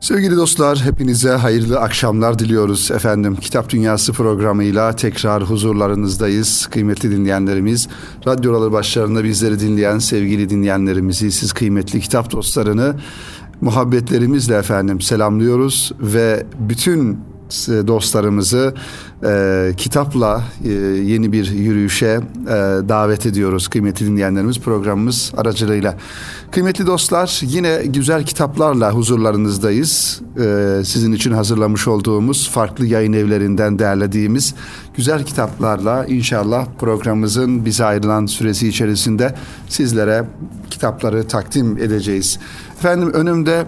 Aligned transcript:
Sevgili 0.00 0.36
dostlar, 0.36 0.78
hepinize 0.84 1.30
hayırlı 1.30 1.80
akşamlar 1.80 2.38
diliyoruz 2.38 2.90
efendim. 2.90 3.36
Kitap 3.36 3.70
Dünyası 3.70 4.12
programıyla 4.12 4.96
tekrar 4.96 5.42
huzurlarınızdayız. 5.42 6.66
Kıymetli 6.66 7.10
dinleyenlerimiz, 7.10 7.88
radyoları 8.26 8.72
başlarında 8.72 9.24
bizleri 9.24 9.60
dinleyen 9.60 9.98
sevgili 9.98 10.50
dinleyenlerimizi, 10.50 11.32
siz 11.32 11.52
kıymetli 11.52 12.00
kitap 12.00 12.32
dostlarını 12.32 12.94
muhabbetlerimizle 13.60 14.54
efendim 14.54 15.00
selamlıyoruz 15.00 15.92
ve 16.00 16.46
bütün 16.58 17.18
dostlarımızı 17.86 18.74
e, 19.24 19.72
kitapla 19.76 20.44
e, 20.64 20.72
yeni 20.72 21.32
bir 21.32 21.50
yürüyüşe 21.50 22.06
e, 22.06 22.50
davet 22.88 23.26
ediyoruz 23.26 23.68
kıymetli 23.68 24.06
dinleyenlerimiz 24.06 24.60
programımız 24.60 25.32
aracılığıyla. 25.36 25.94
Kıymetli 26.50 26.86
dostlar 26.86 27.40
yine 27.42 27.82
güzel 27.86 28.24
kitaplarla 28.24 28.92
huzurlarınızdayız. 28.92 30.20
E, 30.40 30.80
sizin 30.84 31.12
için 31.12 31.32
hazırlamış 31.32 31.88
olduğumuz 31.88 32.50
farklı 32.50 32.86
yayın 32.86 33.12
evlerinden 33.12 33.78
derlediğimiz 33.78 34.54
güzel 34.96 35.24
kitaplarla 35.24 36.06
inşallah 36.06 36.66
programımızın 36.78 37.64
bize 37.64 37.84
ayrılan 37.84 38.26
süresi 38.26 38.68
içerisinde 38.68 39.34
sizlere 39.68 40.24
kitapları 40.70 41.28
takdim 41.28 41.78
edeceğiz. 41.78 42.38
Efendim 42.78 43.10
önümde 43.12 43.66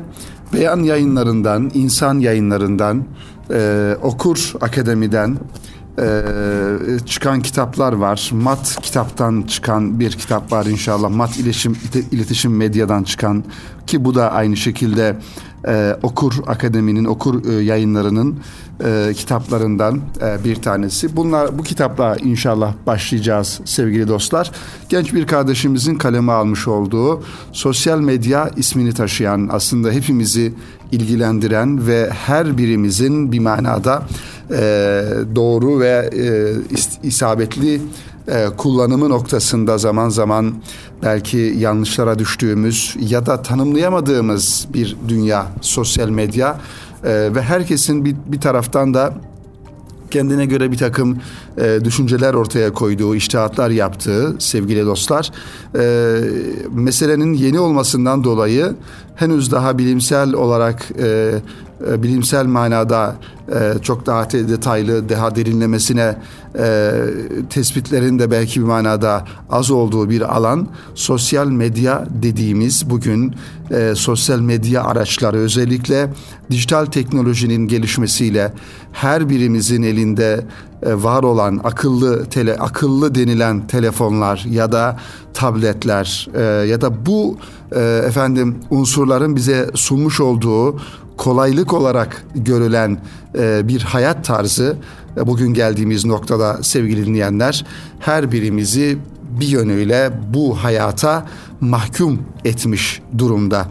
Beyan 0.53 0.83
yayınlarından, 0.83 1.70
insan 1.75 2.19
yayınlarından, 2.19 3.05
e, 3.53 3.97
Okur 4.03 4.39
Akademi'den 4.61 5.39
e, 5.99 7.07
çıkan 7.07 7.41
kitaplar 7.41 7.93
var. 7.93 8.31
Mat 8.33 8.79
kitaptan 8.83 9.43
çıkan 9.43 10.01
bir 10.01 10.12
kitap 10.12 10.53
var 10.53 10.67
inşallah. 10.67 11.11
Mat 11.11 11.37
iletişim, 11.37 11.77
iletişim 12.11 12.57
medyadan 12.57 13.03
çıkan 13.03 13.45
ki 13.87 14.05
bu 14.05 14.15
da 14.15 14.33
aynı 14.33 14.57
şekilde 14.57 15.17
e, 15.69 15.97
Okur 16.03 16.34
Akademi'nin, 16.47 17.05
Okur 17.05 17.45
e, 17.45 17.62
yayınlarının 17.62 18.39
e, 18.84 19.12
kitaplarından 19.14 20.01
e, 20.20 20.45
bir 20.45 20.56
tanesi. 20.56 21.17
Bunlar 21.17 21.59
bu 21.59 21.62
kitapla 21.62 22.17
inşallah 22.17 22.75
başlayacağız 22.86 23.61
sevgili 23.64 24.09
dostlar. 24.09 24.51
Genç 24.89 25.14
bir 25.14 25.27
kardeşimizin 25.27 25.95
kaleme 25.95 26.33
almış 26.33 26.69
olduğu 26.69 27.23
sosyal 27.53 28.01
medya 28.01 28.51
ismini 28.57 28.92
taşıyan 28.92 29.48
aslında 29.53 29.91
hepimizi 29.91 30.55
ilgilendiren 30.92 31.86
ve 31.86 32.11
her 32.11 32.59
birimizin 32.59 33.33
bir 33.33 33.39
manada 33.39 34.03
e, 34.53 35.03
doğru 35.34 35.81
ve 35.81 36.11
e, 36.17 36.27
isabetli 37.03 37.81
e, 38.29 38.47
kullanımı 38.57 39.09
noktasında 39.09 39.79
zaman 39.79 40.09
zaman 40.09 40.55
belki 41.03 41.55
yanlışlara 41.59 42.19
düştüğümüz 42.19 42.97
ya 43.01 43.27
da 43.27 43.42
tanımlayamadığımız 43.42 44.67
bir 44.75 44.97
dünya 45.09 45.47
sosyal 45.61 46.09
medya 46.09 46.61
e, 47.05 47.34
ve 47.34 47.42
herkesin 47.42 48.05
bir, 48.05 48.17
bir 48.27 48.41
taraftan 48.41 48.95
da 48.95 49.15
kendine 50.11 50.47
göre 50.47 50.73
bir 50.73 50.77
takım 50.77 51.19
e, 51.59 51.79
düşünceler 51.85 52.35
ortaya 52.35 52.73
koyduğu, 52.73 53.14
iştihatlar 53.14 53.70
yaptığı 53.70 54.37
sevgili 54.39 54.87
dostlar, 54.87 55.31
e, 55.79 56.17
meselenin 56.70 57.35
yeni 57.35 57.61
olmasından 57.61 58.25
dolayı 58.25 58.75
henüz 59.17 59.53
daha 59.53 59.79
bilimsel 59.79 60.33
olarak 60.33 60.89
e, 61.03 61.33
e, 61.89 62.03
bilimsel 62.03 62.47
manada 62.47 63.17
e, 63.48 63.83
çok 63.83 64.06
daha 64.06 64.31
detaylı, 64.31 65.09
daha 65.09 65.36
derinlemesine 65.36 66.17
e, 66.59 66.92
tespitlerin 67.50 68.19
de 68.19 68.31
belki 68.31 68.61
bir 68.61 68.67
manada 68.67 69.25
az 69.50 69.70
olduğu 69.70 70.11
bir 70.11 70.36
alan. 70.36 70.69
Sosyal 70.95 71.47
medya 71.47 72.05
dediğimiz 72.23 72.91
bugün 72.91 73.34
e, 73.70 73.92
sosyal 73.97 74.41
medya 74.41 74.84
araçları 74.84 75.36
özellikle 75.36 76.08
dijital 76.51 76.86
teknolojinin 76.86 77.69
gelişmesiyle 77.69 78.53
her 78.92 79.28
birimizin 79.28 79.83
elinde 79.83 80.45
var 80.83 81.23
olan 81.23 81.61
akıllı 81.64 82.25
tele 82.25 82.56
akıllı 82.56 83.14
denilen 83.14 83.67
telefonlar 83.67 84.47
ya 84.51 84.73
da 84.73 84.97
tabletler 85.35 86.29
ya 86.67 86.80
da 86.80 87.07
bu 87.07 87.39
efendim 88.07 88.58
unsurların 88.70 89.36
bize 89.36 89.70
sunmuş 89.74 90.20
olduğu 90.20 90.77
kolaylık 91.20 91.73
olarak 91.73 92.25
görülen 92.35 92.98
e, 93.39 93.69
bir 93.69 93.81
hayat 93.81 94.25
tarzı 94.25 94.77
e, 95.17 95.27
bugün 95.27 95.55
geldiğimiz 95.55 96.05
noktada 96.05 96.63
sevgili 96.63 97.07
dinleyenler 97.07 97.64
her 97.98 98.33
birimizi 98.33 98.98
bir 99.41 99.47
yönüyle 99.47 100.11
bu 100.35 100.57
hayata 100.57 101.27
mahkum 101.61 102.23
etmiş 102.45 103.03
durumda. 103.19 103.67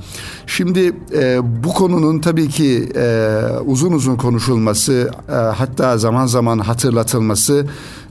Şimdi 0.48 0.94
e, 1.14 1.40
bu 1.64 1.74
konunun 1.74 2.20
tabii 2.20 2.50
ki 2.50 2.90
e, 2.96 3.38
uzun 3.66 3.92
uzun 3.92 4.16
konuşulması, 4.16 5.12
e, 5.30 5.34
hatta 5.34 5.98
zaman 5.98 6.26
zaman 6.26 6.60
hatırlatılması 6.60 7.66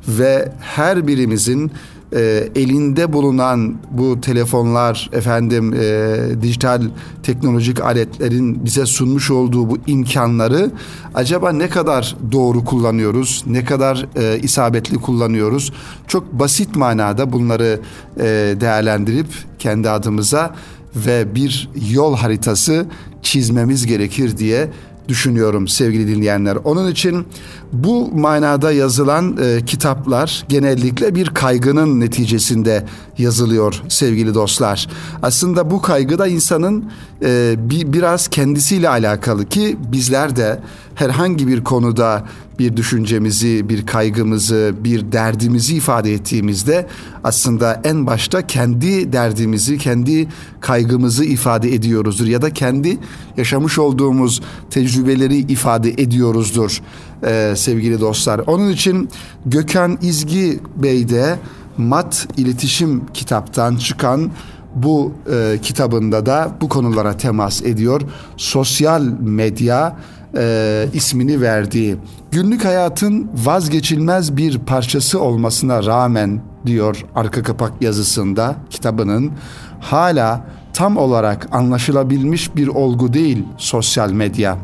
ve 0.09 0.53
her 0.60 1.06
birimizin 1.06 1.72
e, 2.16 2.48
elinde 2.54 3.12
bulunan 3.12 3.74
bu 3.91 4.20
telefonlar 4.20 5.10
efendim 5.12 5.74
e, 5.74 6.16
dijital 6.42 6.82
teknolojik 7.22 7.80
aletlerin 7.80 8.64
bize 8.64 8.86
sunmuş 8.86 9.30
olduğu 9.30 9.70
bu 9.70 9.78
imkanları 9.86 10.70
acaba 11.14 11.52
ne 11.52 11.68
kadar 11.68 12.16
doğru 12.32 12.64
kullanıyoruz 12.64 13.44
ne 13.47 13.64
kadar 13.64 14.06
e, 14.16 14.38
isabetli 14.38 14.97
kullanıyoruz? 14.97 15.72
Çok 16.06 16.32
basit 16.32 16.76
manada 16.76 17.32
bunları 17.32 17.80
e, 18.16 18.24
değerlendirip 18.60 19.26
kendi 19.58 19.91
adımıza 19.91 20.54
ve 20.97 21.34
bir 21.34 21.70
yol 21.91 22.16
haritası 22.16 22.86
çizmemiz 23.22 23.86
gerekir 23.86 24.36
diye 24.38 24.70
düşünüyorum 25.08 25.69
sevgili 25.69 26.08
dinleyenler. 26.08 26.56
Onun 26.64 26.91
için 26.91 27.26
bu 27.72 28.10
manada 28.14 28.72
yazılan 28.72 29.36
e, 29.42 29.64
kitaplar 29.64 30.44
genellikle 30.48 31.14
bir 31.14 31.28
kaygının 31.28 32.00
neticesinde 32.00 32.84
yazılıyor 33.18 33.82
sevgili 33.88 34.34
dostlar. 34.34 34.88
Aslında 35.22 35.70
bu 35.70 35.82
kaygı 35.82 36.18
da 36.18 36.26
insanın 36.26 36.91
e, 37.24 37.54
bir 37.58 37.92
biraz 37.92 38.28
kendisiyle 38.28 38.88
alakalı 38.88 39.44
ki 39.44 39.76
bizler 39.92 40.36
de 40.36 40.60
herhangi 40.94 41.48
bir 41.48 41.64
konuda 41.64 42.24
bir 42.58 42.76
düşüncemizi, 42.76 43.69
bir 43.69 43.86
kaygımızı, 43.86 44.74
bir 44.84 45.12
derdimizi 45.12 45.76
ifade 45.76 46.12
ettiğimizde 46.12 46.86
aslında 47.24 47.80
en 47.84 48.06
başta 48.06 48.46
kendi 48.46 49.12
derdimizi, 49.12 49.78
kendi 49.78 50.28
kaygımızı 50.60 51.24
ifade 51.24 51.74
ediyoruzdur 51.74 52.26
ya 52.26 52.42
da 52.42 52.50
kendi 52.50 52.98
yaşamış 53.36 53.78
olduğumuz 53.78 54.42
tecrübeleri 54.70 55.36
ifade 55.36 55.91
ediyoruzdur 55.91 56.80
e, 57.26 57.54
sevgili 57.56 58.00
dostlar. 58.00 58.38
Onun 58.47 58.70
için 58.70 59.08
Gökhan 59.47 59.98
İzgi 60.02 60.60
Bey 60.76 61.08
de 61.08 61.38
Mat 61.78 62.28
İletişim 62.36 63.06
kitaptan 63.14 63.76
çıkan 63.76 64.30
bu 64.74 65.12
e, 65.32 65.58
kitabında 65.62 66.26
da 66.26 66.56
bu 66.60 66.68
konulara 66.68 67.16
temas 67.16 67.62
ediyor. 67.62 68.00
Sosyal 68.36 69.02
medya 69.20 69.97
e, 70.36 70.86
ismini 70.92 71.41
verdiği 71.41 71.97
günlük 72.31 72.65
hayatın 72.65 73.31
vazgeçilmez 73.44 74.37
bir 74.37 74.59
parçası 74.59 75.21
olmasına 75.21 75.84
rağmen 75.84 76.41
diyor 76.66 77.05
arka 77.15 77.43
kapak 77.43 77.72
yazısında 77.81 78.56
kitabının 78.71 79.33
hala 79.81 80.44
tam 80.72 80.97
olarak 80.97 81.49
anlaşılabilmiş 81.53 82.56
bir 82.56 82.69
olgu 82.69 83.12
değil 83.12 83.44
sosyal 83.56 84.12
medya. 84.12 84.59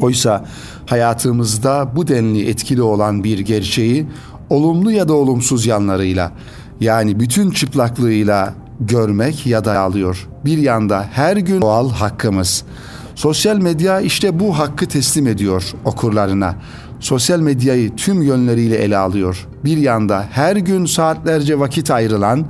Oysa 0.00 0.44
hayatımızda 0.86 1.92
bu 1.96 2.08
denli 2.08 2.48
etkili 2.48 2.82
olan 2.82 3.24
bir 3.24 3.38
gerçeği 3.38 4.06
olumlu 4.50 4.92
ya 4.92 5.08
da 5.08 5.14
olumsuz 5.14 5.66
yanlarıyla 5.66 6.32
yani 6.80 7.20
bütün 7.20 7.50
çıplaklığıyla 7.50 8.54
görmek 8.80 9.46
ya 9.46 9.64
da 9.64 9.80
alıyor. 9.80 10.28
Bir 10.44 10.58
yanda 10.58 11.06
her 11.12 11.36
gün 11.36 11.60
doğal 11.60 11.90
hakkımız. 11.90 12.64
Sosyal 13.20 13.56
medya 13.56 14.00
işte 14.00 14.40
bu 14.40 14.58
hakkı 14.58 14.86
teslim 14.86 15.26
ediyor 15.26 15.72
okurlarına. 15.84 16.54
Sosyal 17.00 17.40
medyayı 17.40 17.96
tüm 17.96 18.22
yönleriyle 18.22 18.76
ele 18.76 18.96
alıyor. 18.96 19.48
Bir 19.64 19.76
yanda 19.76 20.26
her 20.30 20.56
gün 20.56 20.86
saatlerce 20.86 21.58
vakit 21.58 21.90
ayrılan 21.90 22.46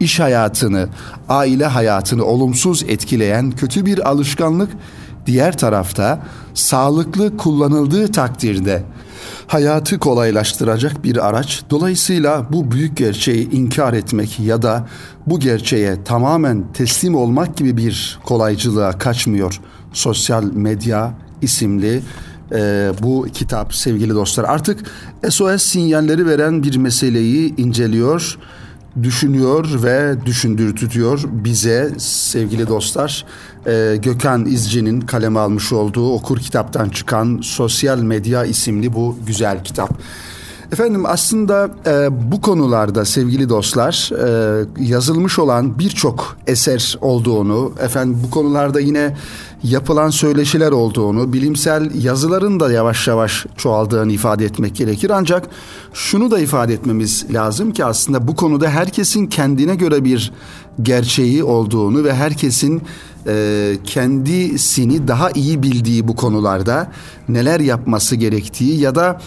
iş 0.00 0.20
hayatını, 0.20 0.88
aile 1.28 1.66
hayatını 1.66 2.24
olumsuz 2.24 2.82
etkileyen 2.82 3.50
kötü 3.50 3.86
bir 3.86 4.08
alışkanlık 4.08 4.70
diğer 5.26 5.58
tarafta 5.58 6.22
sağlıklı 6.54 7.36
kullanıldığı 7.36 8.12
takdirde 8.12 8.82
hayatı 9.46 9.98
kolaylaştıracak 9.98 11.04
bir 11.04 11.28
araç. 11.28 11.62
Dolayısıyla 11.70 12.46
bu 12.52 12.72
büyük 12.72 12.96
gerçeği 12.96 13.50
inkar 13.50 13.92
etmek 13.92 14.40
ya 14.40 14.62
da 14.62 14.88
bu 15.26 15.40
gerçeğe 15.40 16.04
tamamen 16.04 16.72
teslim 16.72 17.14
olmak 17.14 17.56
gibi 17.56 17.76
bir 17.76 18.18
kolaycılığa 18.24 18.98
kaçmıyor. 18.98 19.60
Sosyal 19.94 20.44
medya 20.44 21.14
isimli 21.42 22.02
e, 22.52 22.92
bu 23.02 23.26
kitap 23.34 23.74
sevgili 23.74 24.14
dostlar. 24.14 24.44
Artık 24.44 24.80
SOS 25.28 25.62
sinyalleri 25.62 26.26
veren 26.26 26.62
bir 26.62 26.76
meseleyi 26.76 27.56
inceliyor 27.56 28.38
düşünüyor 29.02 29.82
ve 29.82 30.16
düşündürtüyor 30.26 31.24
bize 31.24 31.92
sevgili 31.98 32.68
dostlar. 32.68 33.24
Ee, 33.66 33.96
Gökhan 34.02 34.46
İzci'nin 34.46 35.00
kaleme 35.00 35.40
almış 35.40 35.72
olduğu 35.72 36.12
okur 36.12 36.38
kitaptan 36.38 36.88
çıkan 36.88 37.40
Sosyal 37.42 37.98
Medya 37.98 38.44
isimli 38.44 38.92
bu 38.92 39.18
güzel 39.26 39.64
kitap. 39.64 39.90
Efendim 40.74 41.06
aslında 41.06 41.70
e, 41.86 42.08
bu 42.32 42.40
konularda 42.40 43.04
sevgili 43.04 43.48
dostlar 43.48 44.10
e, 44.12 44.64
yazılmış 44.80 45.38
olan 45.38 45.78
birçok 45.78 46.36
eser 46.46 46.98
olduğunu, 47.00 47.72
efendim 47.80 48.20
bu 48.26 48.30
konularda 48.30 48.80
yine 48.80 49.16
yapılan 49.62 50.10
söyleşiler 50.10 50.70
olduğunu, 50.70 51.32
bilimsel 51.32 51.90
yazıların 52.02 52.60
da 52.60 52.72
yavaş 52.72 53.08
yavaş 53.08 53.46
çoğaldığını 53.56 54.12
ifade 54.12 54.44
etmek 54.44 54.76
gerekir. 54.76 55.10
Ancak 55.10 55.48
şunu 55.92 56.30
da 56.30 56.38
ifade 56.38 56.74
etmemiz 56.74 57.26
lazım 57.30 57.72
ki 57.72 57.84
aslında 57.84 58.28
bu 58.28 58.36
konuda 58.36 58.68
herkesin 58.68 59.26
kendine 59.26 59.74
göre 59.74 60.04
bir 60.04 60.32
gerçeği 60.82 61.44
olduğunu 61.44 62.04
ve 62.04 62.14
herkesin 62.14 62.82
e, 63.26 63.76
kendisini 63.84 65.08
daha 65.08 65.30
iyi 65.30 65.62
bildiği 65.62 66.08
bu 66.08 66.16
konularda 66.16 66.92
neler 67.28 67.60
yapması 67.60 68.16
gerektiği 68.16 68.80
ya 68.80 68.94
da 68.94 69.20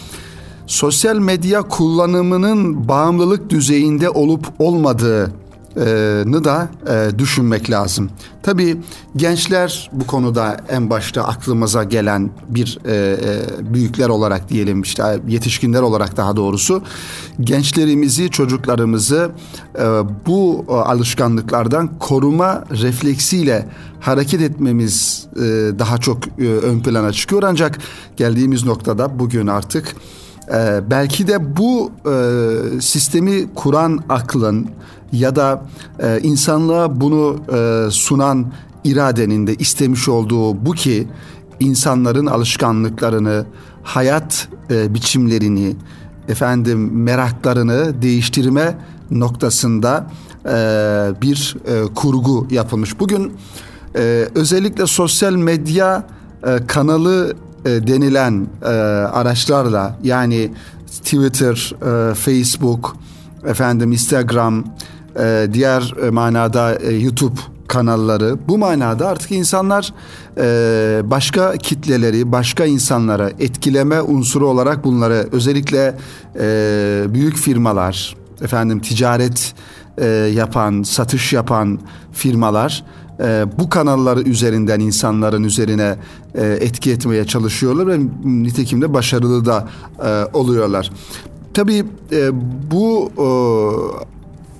sosyal 0.68 1.16
medya 1.16 1.62
kullanımının 1.62 2.88
bağımlılık 2.88 3.50
düzeyinde 3.50 4.10
olup 4.10 4.46
olmadığı 4.58 5.32
nı 6.26 6.44
da 6.44 6.68
e, 6.90 7.18
düşünmek 7.18 7.70
lazım. 7.70 8.10
Tabii 8.42 8.76
gençler 9.16 9.90
bu 9.92 10.06
konuda 10.06 10.56
en 10.68 10.90
başta 10.90 11.24
aklımıza 11.24 11.84
gelen 11.84 12.30
bir 12.48 12.78
e, 12.84 12.94
e, 12.94 13.74
büyükler 13.74 14.08
olarak 14.08 14.48
diyelim 14.48 14.82
işte 14.82 15.20
yetişkinler 15.28 15.82
olarak 15.82 16.16
daha 16.16 16.36
doğrusu 16.36 16.82
gençlerimizi 17.40 18.30
çocuklarımızı 18.30 19.30
e, 19.78 19.84
bu 20.26 20.64
e, 20.68 20.72
alışkanlıklardan 20.72 21.98
koruma 21.98 22.64
refleksiyle 22.70 23.68
hareket 24.00 24.40
etmemiz 24.40 25.26
e, 25.36 25.40
daha 25.78 25.98
çok 25.98 26.18
e, 26.38 26.48
ön 26.48 26.80
plana 26.80 27.12
çıkıyor 27.12 27.42
ancak 27.42 27.78
geldiğimiz 28.16 28.64
noktada 28.64 29.18
bugün 29.18 29.46
artık 29.46 29.96
ee, 30.52 30.80
belki 30.90 31.26
de 31.26 31.56
bu 31.56 31.92
e, 32.06 32.80
sistemi 32.80 33.54
kuran 33.54 34.00
aklın 34.08 34.66
ya 35.12 35.36
da 35.36 35.66
e, 36.02 36.20
insanlığa 36.22 37.00
bunu 37.00 37.36
e, 37.52 37.90
sunan 37.90 38.52
iradenin 38.84 39.46
de 39.46 39.54
istemiş 39.54 40.08
olduğu 40.08 40.66
bu 40.66 40.72
ki 40.72 41.08
insanların 41.60 42.26
alışkanlıklarını, 42.26 43.46
hayat 43.82 44.48
e, 44.70 44.94
biçimlerini, 44.94 45.76
efendim 46.28 47.02
meraklarını 47.02 48.02
değiştirme 48.02 48.78
noktasında 49.10 50.06
e, 50.44 50.50
bir 51.22 51.56
e, 51.66 51.94
kurgu 51.94 52.46
yapılmış. 52.50 53.00
Bugün 53.00 53.32
e, 53.96 54.28
özellikle 54.34 54.86
sosyal 54.86 55.32
medya 55.32 56.06
e, 56.46 56.66
kanalı 56.66 57.36
e, 57.64 57.86
denilen 57.86 58.46
e, 58.62 58.66
araçlarla 58.66 59.98
yani 60.02 60.50
Twitter, 60.86 61.72
e, 61.82 62.14
Facebook, 62.14 62.96
efendim 63.46 63.92
Instagram, 63.92 64.64
diğer 65.52 65.94
manada 66.10 66.78
YouTube 66.90 67.40
kanalları. 67.68 68.36
Bu 68.48 68.58
manada 68.58 69.08
artık 69.08 69.32
insanlar 69.32 69.94
başka 71.10 71.52
kitleleri 71.52 72.32
başka 72.32 72.64
insanlara 72.64 73.30
etkileme 73.38 74.02
unsuru 74.02 74.48
olarak 74.48 74.84
bunları 74.84 75.28
özellikle 75.32 75.94
büyük 77.14 77.36
firmalar 77.36 78.16
efendim 78.42 78.80
ticaret 78.80 79.54
yapan 80.34 80.82
satış 80.82 81.32
yapan 81.32 81.78
firmalar 82.12 82.84
e, 83.20 83.44
bu 83.58 83.68
kanalları 83.68 84.22
üzerinden 84.22 84.80
insanların 84.80 85.44
üzerine 85.44 85.96
e, 86.34 86.46
etki 86.46 86.92
etmeye 86.92 87.24
çalışıyorlar 87.24 87.86
ve 87.86 87.98
nitekim 88.24 88.82
de 88.82 88.94
başarılı 88.94 89.44
da 89.44 89.68
e, 90.04 90.36
oluyorlar. 90.36 90.90
Tabii 91.54 91.84
e, 92.12 92.30
bu 92.70 93.10
e, 93.18 93.28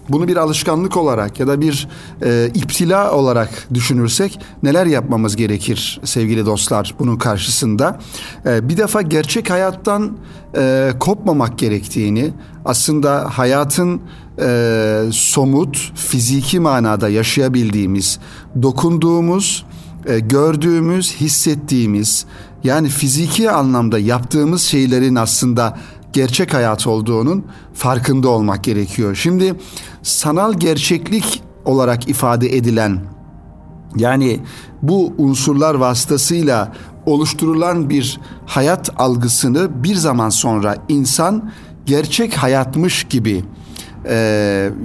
bunu 0.08 0.28
bir 0.28 0.36
alışkanlık 0.36 0.96
olarak 0.96 1.40
ya 1.40 1.46
da 1.46 1.60
bir 1.60 1.88
e, 2.22 2.50
iptila 2.54 3.12
olarak 3.12 3.68
düşünürsek 3.74 4.40
neler 4.62 4.86
yapmamız 4.86 5.36
gerekir 5.36 6.00
sevgili 6.04 6.46
dostlar 6.46 6.94
bunun 6.98 7.16
karşısında? 7.16 7.98
E, 8.46 8.68
bir 8.68 8.76
defa 8.76 9.02
gerçek 9.02 9.50
hayattan 9.50 10.16
e, 10.56 10.92
kopmamak 11.00 11.58
gerektiğini, 11.58 12.30
aslında 12.64 13.28
hayatın 13.32 14.00
e, 14.40 15.02
somut, 15.12 15.92
fiziki 15.94 16.60
manada 16.60 17.08
yaşayabildiğimiz, 17.08 18.18
dokunduğumuz, 18.62 19.66
e, 20.06 20.18
gördüğümüz, 20.18 21.14
hissettiğimiz, 21.14 22.26
yani 22.64 22.88
fiziki 22.88 23.50
anlamda 23.50 23.98
yaptığımız 23.98 24.62
şeylerin 24.62 25.14
aslında 25.14 25.78
gerçek 26.12 26.54
hayat 26.54 26.86
olduğunun 26.86 27.44
farkında 27.74 28.28
olmak 28.28 28.64
gerekiyor. 28.64 29.14
Şimdi 29.14 29.54
sanal 30.08 30.54
gerçeklik 30.54 31.42
olarak 31.64 32.08
ifade 32.08 32.56
edilen 32.56 33.00
yani 33.96 34.40
bu 34.82 35.12
unsurlar 35.18 35.74
vasıtasıyla 35.74 36.72
oluşturulan 37.06 37.90
bir 37.90 38.20
hayat 38.46 38.90
algısını 38.96 39.84
bir 39.84 39.94
zaman 39.94 40.28
sonra 40.28 40.76
insan 40.88 41.50
gerçek 41.86 42.34
hayatmış 42.34 43.04
gibi 43.04 43.44
e, 44.08 44.14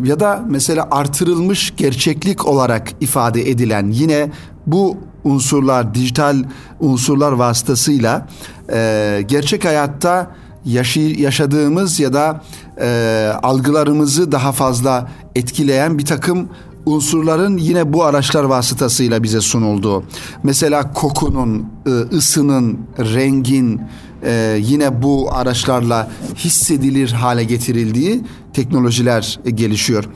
ya 0.03 0.19
da 0.19 0.45
mesela 0.49 0.87
artırılmış 0.91 1.73
gerçeklik 1.77 2.45
olarak 2.45 2.91
ifade 3.01 3.49
edilen 3.49 3.91
yine 3.91 4.31
bu 4.67 4.97
unsurlar 5.23 5.93
dijital 5.93 6.43
unsurlar 6.79 7.31
vasıtasıyla 7.31 8.27
e, 8.73 9.19
gerçek 9.27 9.65
hayatta 9.65 10.31
yaşı, 10.65 10.99
yaşadığımız 10.99 11.99
ya 11.99 12.13
da 12.13 12.41
e, 12.81 13.31
algılarımızı 13.43 14.31
daha 14.31 14.51
fazla 14.51 15.11
etkileyen 15.35 15.97
bir 15.97 16.05
takım 16.05 16.49
unsurların 16.85 17.57
yine 17.57 17.93
bu 17.93 18.03
araçlar 18.03 18.43
vasıtasıyla 18.43 19.23
bize 19.23 19.41
sunuldu. 19.41 20.03
Mesela 20.43 20.93
kokunun, 20.93 21.67
ısının, 22.13 22.79
rengin 22.99 23.81
e, 24.23 24.57
yine 24.61 25.01
bu 25.01 25.29
araçlarla 25.33 26.11
hissedilir 26.35 27.11
hale 27.11 27.43
getirildiği 27.43 28.21
teknolojiler 28.53 29.39
gelişiyor. 29.45 30.09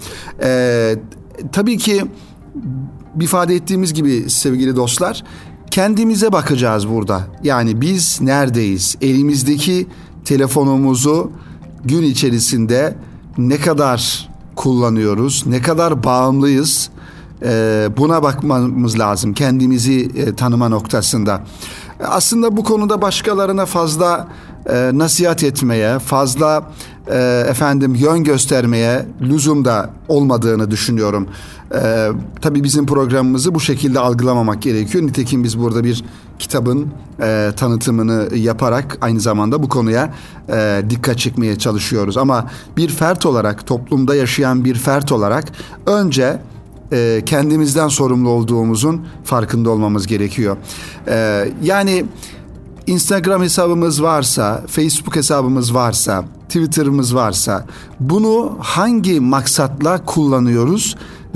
E, 0.44 0.96
tabii 1.52 1.78
ki 1.78 2.04
ifade 3.22 3.56
ettiğimiz 3.56 3.94
gibi 3.94 4.30
sevgili 4.30 4.76
dostlar 4.76 5.24
kendimize 5.72 6.32
bakacağız 6.32 6.90
burada. 6.90 7.28
Yani 7.44 7.82
biz 7.82 8.22
neredeyiz? 8.22 8.98
Elimizdeki 9.02 9.88
telefonumuzu 10.26 11.32
gün 11.88 12.04
içerisinde 12.04 12.96
ne 13.38 13.58
kadar 13.58 14.30
kullanıyoruz, 14.56 15.44
ne 15.48 15.62
kadar 15.62 16.04
bağımlıyız 16.04 16.90
e, 17.44 17.90
buna 17.98 18.24
bakmamız 18.24 19.00
lazım 19.00 19.34
kendimizi 19.34 20.12
e, 20.16 20.36
tanıma 20.36 20.70
noktasında. 20.70 21.42
Aslında 22.08 22.58
bu 22.58 22.64
konuda 22.64 23.02
başkalarına 23.02 23.66
fazla 23.66 24.28
e, 24.70 24.92
nasihat 24.94 25.44
etmeye, 25.44 26.00
fazla 26.00 26.72
efendim 27.50 27.96
yön 27.96 28.24
göstermeye 28.24 29.06
lüzum 29.22 29.66
da 29.66 29.90
olmadığını 30.08 30.72
düşünüyorum. 30.72 31.28
E, 31.74 32.08
tabii 32.42 32.64
bizim 32.64 32.86
programımızı 32.86 33.56
bu 33.56 33.60
şekilde 33.60 34.00
algılamamak 34.00 34.62
gerekiyor. 34.62 35.04
Nitekim 35.04 35.44
biz 35.44 35.60
burada 35.60 35.84
bir 35.84 36.04
kitabın 36.40 36.88
e, 37.22 37.52
tanıtımını 37.58 38.36
yaparak 38.36 38.98
aynı 39.02 39.20
zamanda 39.20 39.64
bu 39.64 39.70
konuya 39.70 40.14
e, 40.50 40.82
dikkat 40.90 41.20
çekmeye 41.20 41.56
çalışıyoruz. 41.56 42.18
Ama 42.18 42.52
bir 42.78 42.90
fert 42.90 43.26
olarak, 43.26 43.68
toplumda 43.68 44.16
yaşayan 44.16 44.66
bir 44.66 44.76
fert 44.76 45.12
olarak 45.12 45.46
önce 45.86 46.42
e, 46.92 47.22
kendimizden 47.26 47.88
sorumlu 47.88 48.30
olduğumuzun 48.30 49.08
farkında 49.24 49.70
olmamız 49.70 50.08
gerekiyor. 50.08 50.58
E, 51.08 51.48
yani 51.64 52.06
Instagram 52.88 53.42
hesabımız 53.42 54.04
varsa, 54.04 54.64
Facebook 54.68 55.16
hesabımız 55.16 55.74
varsa, 55.74 56.26
Twitter'ımız 56.48 57.16
varsa 57.16 57.66
bunu 58.00 58.58
hangi 58.60 59.20
maksatla 59.20 60.06
kullanıyoruz 60.06 60.96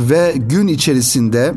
ve 0.10 0.34
gün 0.38 0.68
içerisinde 0.68 1.54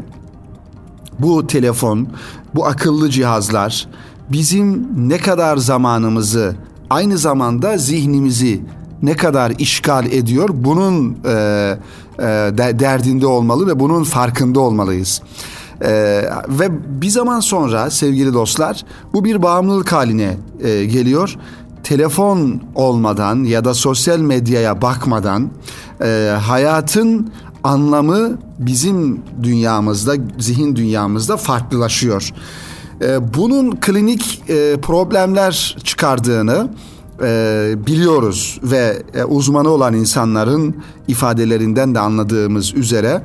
bu 1.18 1.46
telefon, 1.46 2.08
bu 2.54 2.66
akıllı 2.66 3.10
cihazlar 3.10 3.88
bizim 4.32 4.88
ne 5.08 5.18
kadar 5.18 5.56
zamanımızı 5.56 6.56
aynı 6.90 7.18
zamanda 7.18 7.78
zihnimizi 7.78 8.60
ne 9.02 9.16
kadar 9.16 9.52
işgal 9.58 10.06
ediyor 10.06 10.48
bunun 10.52 11.18
e, 11.24 11.30
e, 12.18 12.24
derdinde 12.78 13.26
olmalı 13.26 13.66
ve 13.66 13.80
bunun 13.80 14.04
farkında 14.04 14.60
olmalıyız. 14.60 15.22
Ee, 15.82 16.24
ve 16.48 16.68
bir 17.02 17.08
zaman 17.08 17.40
sonra 17.40 17.90
sevgili 17.90 18.34
dostlar 18.34 18.84
bu 19.12 19.24
bir 19.24 19.42
bağımlılık 19.42 19.92
haline 19.92 20.36
e, 20.60 20.84
geliyor. 20.84 21.36
telefon 21.84 22.60
olmadan 22.74 23.44
ya 23.44 23.64
da 23.64 23.74
sosyal 23.74 24.18
medyaya 24.18 24.82
bakmadan 24.82 25.50
e, 26.02 26.36
hayatın 26.42 27.32
anlamı 27.64 28.38
bizim 28.58 29.22
dünyamızda, 29.42 30.14
zihin 30.38 30.76
dünyamızda 30.76 31.36
farklılaşıyor. 31.36 32.30
E, 33.02 33.34
bunun 33.34 33.70
klinik 33.70 34.42
e, 34.48 34.76
problemler 34.82 35.76
çıkardığını 35.84 36.68
e, 37.22 37.74
biliyoruz 37.86 38.60
ve 38.62 39.02
e, 39.14 39.24
uzmanı 39.24 39.68
olan 39.68 39.94
insanların 39.94 40.76
ifadelerinden 41.08 41.94
de 41.94 41.98
anladığımız 41.98 42.74
üzere 42.74 43.22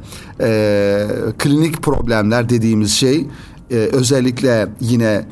klinik 1.38 1.82
problemler 1.82 2.50
dediğimiz 2.50 2.92
şey 2.92 3.28
özellikle 3.70 4.68
yine 4.80 5.26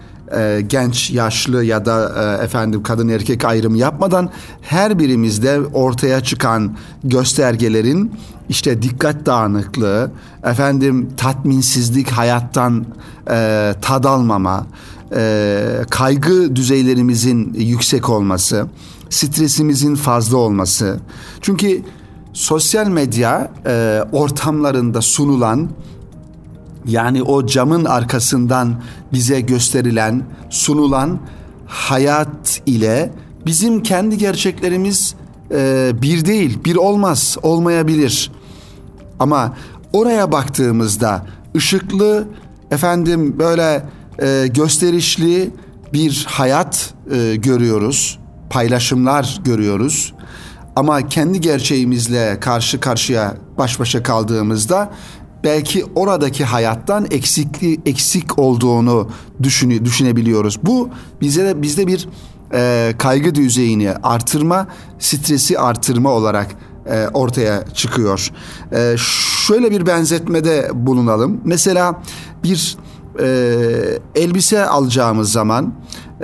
genç, 0.67 1.11
yaşlı 1.11 1.63
ya 1.63 1.85
da 1.85 2.37
efendim 2.43 2.83
kadın 2.83 3.09
erkek 3.09 3.45
ayrımı 3.45 3.77
yapmadan 3.77 4.29
her 4.61 4.99
birimizde 4.99 5.59
ortaya 5.73 6.23
çıkan 6.23 6.77
göstergelerin 7.03 8.11
işte 8.49 8.81
dikkat 8.81 9.25
dağınıklığı, 9.25 10.11
efendim 10.43 11.09
tatminsizlik, 11.17 12.09
hayattan 12.09 12.85
e, 13.29 13.73
tad 13.81 14.03
almama, 14.03 14.67
e, 15.15 15.65
kaygı 15.89 16.55
düzeylerimizin 16.55 17.53
yüksek 17.53 18.09
olması, 18.09 18.67
stresimizin 19.09 19.95
fazla 19.95 20.37
olması. 20.37 20.99
Çünkü 21.41 21.81
sosyal 22.33 22.87
medya 22.87 23.51
e, 23.65 24.01
ortamlarında 24.11 25.01
sunulan 25.01 25.69
yani 26.85 27.23
o 27.23 27.45
camın 27.45 27.85
arkasından 27.85 28.75
bize 29.13 29.41
gösterilen, 29.41 30.23
sunulan 30.49 31.19
hayat 31.67 32.61
ile 32.65 33.11
bizim 33.45 33.83
kendi 33.83 34.17
gerçeklerimiz 34.17 35.15
e, 35.51 35.91
bir 36.01 36.25
değil, 36.25 36.59
bir 36.65 36.75
olmaz, 36.75 37.37
olmayabilir. 37.41 38.31
Ama 39.19 39.53
oraya 39.93 40.31
baktığımızda 40.31 41.25
ışıklı, 41.55 42.27
efendim 42.71 43.39
böyle 43.39 43.85
e, 44.21 44.47
gösterişli 44.47 45.51
bir 45.93 46.25
hayat 46.29 46.93
e, 47.11 47.35
görüyoruz, 47.35 48.19
paylaşımlar 48.49 49.39
görüyoruz. 49.45 50.13
Ama 50.75 51.07
kendi 51.07 51.41
gerçeğimizle 51.41 52.39
karşı 52.39 52.79
karşıya 52.79 53.35
baş 53.57 53.79
başa 53.79 54.03
kaldığımızda 54.03 54.91
belki 55.43 55.85
oradaki 55.95 56.45
hayattan 56.45 57.07
eksikli 57.11 57.79
eksik 57.85 58.39
olduğunu 58.39 59.09
düşünü, 59.43 59.85
düşünebiliyoruz. 59.85 60.59
Bu 60.63 60.89
bize 61.21 61.45
de 61.45 61.61
bizde 61.61 61.87
bir 61.87 62.07
e, 62.53 62.93
kaygı 62.97 63.35
düzeyini 63.35 63.91
artırma, 64.03 64.67
stresi 64.99 65.59
artırma 65.59 66.09
olarak 66.09 66.55
e, 66.89 67.07
ortaya 67.13 67.63
çıkıyor. 67.73 68.31
E, 68.71 68.95
şöyle 69.47 69.71
bir 69.71 69.87
benzetmede 69.87 70.69
bulunalım. 70.73 71.41
Mesela 71.43 72.01
bir 72.43 72.77
e, 73.19 73.99
elbise 74.15 74.65
alacağımız 74.65 75.31
zaman 75.31 75.73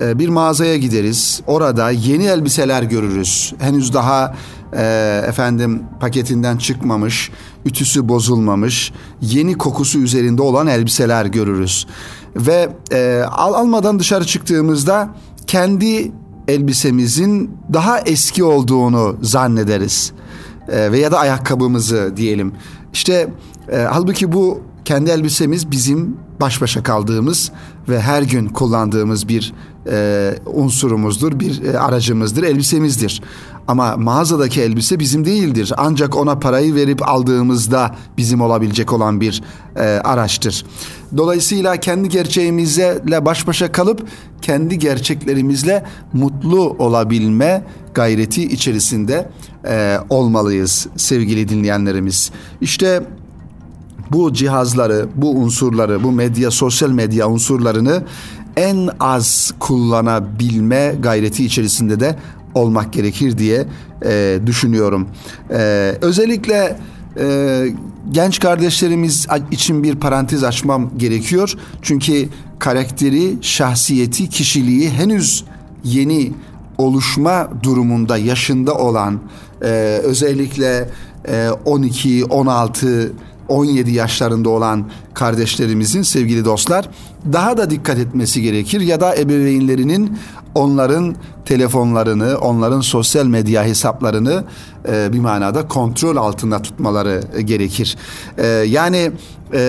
e, 0.01 0.19
bir 0.19 0.29
mağazaya 0.29 0.77
gideriz. 0.77 1.41
Orada 1.47 1.91
yeni 1.91 2.25
elbiseler 2.25 2.83
görürüz. 2.83 3.53
Henüz 3.59 3.93
daha 3.93 4.35
e, 4.73 5.21
efendim 5.27 5.83
paketinden 5.99 6.57
çıkmamış, 6.57 7.31
ütüsü 7.65 8.09
bozulmamış, 8.09 8.93
yeni 9.21 9.57
kokusu 9.57 9.99
üzerinde 9.99 10.41
olan 10.41 10.67
elbiseler 10.67 11.25
görürüz. 11.25 11.87
Ve 12.35 12.69
e, 12.91 13.23
al 13.31 13.53
almadan 13.53 13.99
dışarı 13.99 14.25
çıktığımızda 14.25 15.09
kendi 15.47 16.11
elbisemizin 16.47 17.57
daha 17.73 17.99
eski 17.99 18.43
olduğunu 18.43 19.17
zannederiz. 19.21 20.13
E, 20.69 20.91
veya 20.91 21.11
da 21.11 21.19
ayakkabımızı 21.19 22.13
diyelim. 22.17 22.53
İşte 22.93 23.29
e, 23.71 23.77
halbuki 23.77 24.31
bu 24.31 24.61
kendi 24.85 25.09
elbisemiz 25.09 25.71
bizim 25.71 26.17
baş 26.41 26.61
başa 26.61 26.83
kaldığımız 26.83 27.51
ve 27.89 28.01
her 28.01 28.21
gün 28.21 28.47
kullandığımız 28.47 29.27
bir 29.27 29.53
e, 29.91 30.35
unsurumuzdur, 30.45 31.39
bir 31.39 31.63
e, 31.63 31.79
aracımızdır, 31.79 32.43
elbisemizdir. 32.43 33.21
Ama 33.67 33.97
mağazadaki 33.97 34.61
elbise 34.61 34.99
bizim 34.99 35.25
değildir. 35.25 35.73
Ancak 35.77 36.15
ona 36.15 36.39
parayı 36.39 36.75
verip 36.75 37.09
aldığımızda 37.09 37.95
bizim 38.17 38.41
olabilecek 38.41 38.93
olan 38.93 39.21
bir 39.21 39.43
e, 39.75 39.81
araçtır. 39.81 40.65
Dolayısıyla 41.17 41.77
kendi 41.77 42.09
gerçeğimizle 42.09 43.25
baş 43.25 43.47
başa 43.47 43.71
kalıp 43.71 44.07
kendi 44.41 44.79
gerçeklerimizle 44.79 45.83
mutlu 46.13 46.69
olabilme 46.79 47.63
gayreti 47.93 48.43
içerisinde 48.43 49.29
e, 49.67 49.97
olmalıyız 50.09 50.87
sevgili 50.95 51.49
dinleyenlerimiz. 51.49 52.31
İşte 52.61 53.03
bu 54.11 54.33
cihazları, 54.33 55.07
bu 55.15 55.31
unsurları, 55.31 56.03
bu 56.03 56.11
medya, 56.11 56.51
sosyal 56.51 56.89
medya 56.89 57.29
unsurlarını 57.29 58.03
en 58.55 58.89
az 58.99 59.53
kullanabilme 59.59 60.95
gayreti 60.99 61.45
içerisinde 61.45 61.99
de 61.99 62.15
olmak 62.53 62.93
gerekir 62.93 63.37
diye 63.37 63.65
e, 64.05 64.39
düşünüyorum. 64.45 65.07
E, 65.49 65.57
özellikle 66.01 66.77
e, 67.19 67.65
genç 68.11 68.39
kardeşlerimiz 68.39 69.27
için 69.51 69.83
bir 69.83 69.95
parantez 69.95 70.43
açmam 70.43 70.91
gerekiyor. 70.97 71.53
Çünkü 71.81 72.29
karakteri, 72.59 73.37
şahsiyeti, 73.41 74.29
kişiliği 74.29 74.89
henüz 74.89 75.43
yeni 75.83 76.31
oluşma 76.77 77.49
durumunda 77.63 78.17
yaşında 78.17 78.73
olan 78.73 79.19
e, 79.61 79.67
özellikle 80.03 80.89
e, 81.27 81.49
12, 81.65 82.25
16 82.25 83.13
17 83.47 83.91
yaşlarında 83.91 84.49
olan 84.49 84.85
kardeşlerimizin 85.13 86.01
sevgili 86.01 86.45
dostlar 86.45 86.89
daha 87.33 87.57
da 87.57 87.69
dikkat 87.69 87.97
etmesi 87.97 88.41
gerekir 88.41 88.81
ya 88.81 89.01
da 89.01 89.15
ebeveynlerinin 89.15 90.17
onların 90.55 91.15
telefonlarını, 91.45 92.37
onların 92.37 92.81
sosyal 92.81 93.25
medya 93.25 93.63
hesaplarını 93.63 94.43
e, 94.87 95.13
bir 95.13 95.19
manada 95.19 95.67
kontrol 95.67 96.15
altında 96.15 96.61
tutmaları 96.61 97.21
gerekir. 97.41 97.97
E, 98.37 98.47
yani 98.47 99.11
e, 99.53 99.59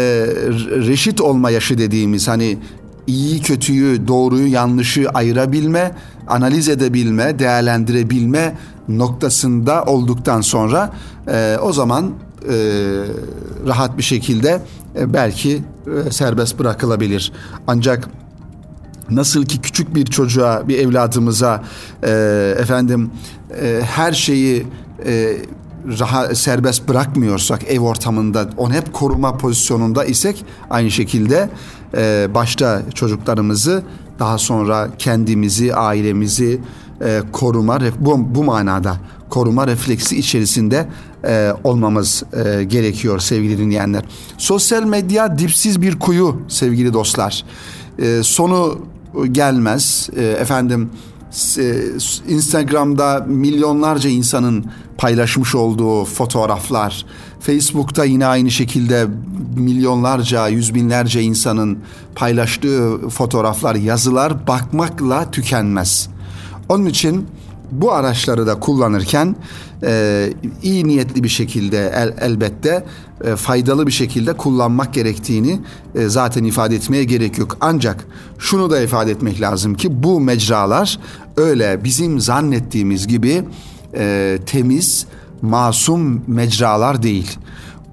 reşit 0.87 1.21
olma 1.21 1.51
yaşı 1.51 1.79
dediğimiz 1.79 2.29
hani 2.29 2.59
iyi 3.07 3.41
kötüyü, 3.43 4.09
doğruyu 4.09 4.53
yanlışı 4.53 5.09
ayırabilme, 5.15 5.95
analiz 6.27 6.69
edebilme, 6.69 7.39
değerlendirebilme 7.39 8.55
noktasında 8.89 9.83
olduktan 9.85 10.41
sonra 10.41 10.93
e, 11.29 11.57
o 11.63 11.73
zaman 11.73 12.11
e, 12.49 12.55
rahat 13.67 13.99
bir 13.99 14.03
şekilde 14.03 14.63
e, 14.99 15.13
belki 15.15 15.63
e, 16.07 16.11
serbest 16.11 16.59
bırakılabilir. 16.59 17.33
Ancak 17.67 18.09
nasıl 19.11 19.45
ki 19.45 19.61
küçük 19.61 19.95
bir 19.95 20.05
çocuğa, 20.05 20.69
bir 20.69 20.79
evladımıza 20.79 21.63
e, 22.03 22.11
efendim 22.59 23.11
e, 23.63 23.81
her 23.85 24.13
şeyi 24.13 24.67
e, 25.07 25.37
rahat 25.99 26.39
serbest 26.39 26.89
bırakmıyorsak 26.89 27.65
ev 27.65 27.81
ortamında 27.81 28.49
onu 28.57 28.73
hep 28.73 28.93
koruma 28.93 29.37
pozisyonunda 29.37 30.05
isek 30.05 30.45
aynı 30.71 30.91
şekilde 30.91 31.51
e, 31.97 32.29
başta 32.35 32.83
çocuklarımızı 32.95 33.83
daha 34.19 34.39
sonra 34.39 34.89
kendimizi, 34.99 35.75
ailemizi 35.75 36.61
e, 37.05 37.23
koruma 37.33 37.79
bu, 37.99 38.35
bu 38.35 38.45
manada 38.45 38.97
koruma 39.31 39.67
refleksi 39.67 40.17
içerisinde 40.17 40.89
e, 41.25 41.53
olmamız 41.65 42.23
e, 42.33 42.65
gerekiyor 42.65 43.19
sevgili 43.19 43.59
dinleyenler. 43.59 44.05
Sosyal 44.39 44.85
medya 44.85 45.39
dipsiz 45.39 45.83
bir 45.83 45.99
kuyu 45.99 46.43
sevgili 46.49 46.93
dostlar. 46.93 47.45
E, 47.99 48.23
sonu 48.23 48.79
gelmez. 49.33 50.11
E, 50.17 50.23
efendim 50.25 50.91
e, 51.59 51.75
Instagram'da 52.29 53.25
milyonlarca 53.29 54.11
insanın 54.11 54.65
paylaşmış 54.99 55.55
olduğu 55.55 56.05
fotoğraflar, 56.05 57.07
Facebook'ta 57.41 58.05
yine 58.05 58.27
aynı 58.27 58.51
şekilde 58.51 59.07
milyonlarca, 59.57 60.49
yüz 60.49 60.75
binlerce 60.75 61.23
insanın 61.23 61.79
paylaştığı 62.15 63.09
fotoğraflar, 63.09 63.75
yazılar 63.75 64.47
bakmakla 64.47 65.31
tükenmez. 65.31 66.09
Onun 66.69 66.87
için 66.87 67.27
bu 67.71 67.93
araçları 67.93 68.47
da 68.47 68.61
kullanırken 68.61 69.37
e, 69.85 70.33
iyi 70.63 70.89
niyetli 70.89 71.25
bir 71.25 71.29
şekilde 71.29 71.93
el, 71.95 72.15
elbette 72.21 72.85
e, 73.25 73.37
faydalı 73.37 73.87
bir 73.87 73.93
şekilde 73.93 74.33
kullanmak 74.33 74.95
gerektiğini 74.95 75.61
e, 75.95 76.09
zaten 76.09 76.45
ifade 76.45 76.75
etmeye 76.77 77.05
gerek 77.05 77.39
yok. 77.39 77.57
Ancak 77.61 78.07
şunu 78.39 78.71
da 78.71 78.81
ifade 78.81 79.11
etmek 79.11 79.41
lazım 79.41 79.75
ki 79.75 80.03
bu 80.03 80.21
mecralar 80.21 80.99
öyle 81.37 81.85
bizim 81.85 82.21
zannettiğimiz 82.21 83.07
gibi 83.07 83.45
e, 83.95 84.39
temiz, 84.47 85.07
masum 85.43 86.23
mecralar 86.27 87.03
değil. 87.03 87.39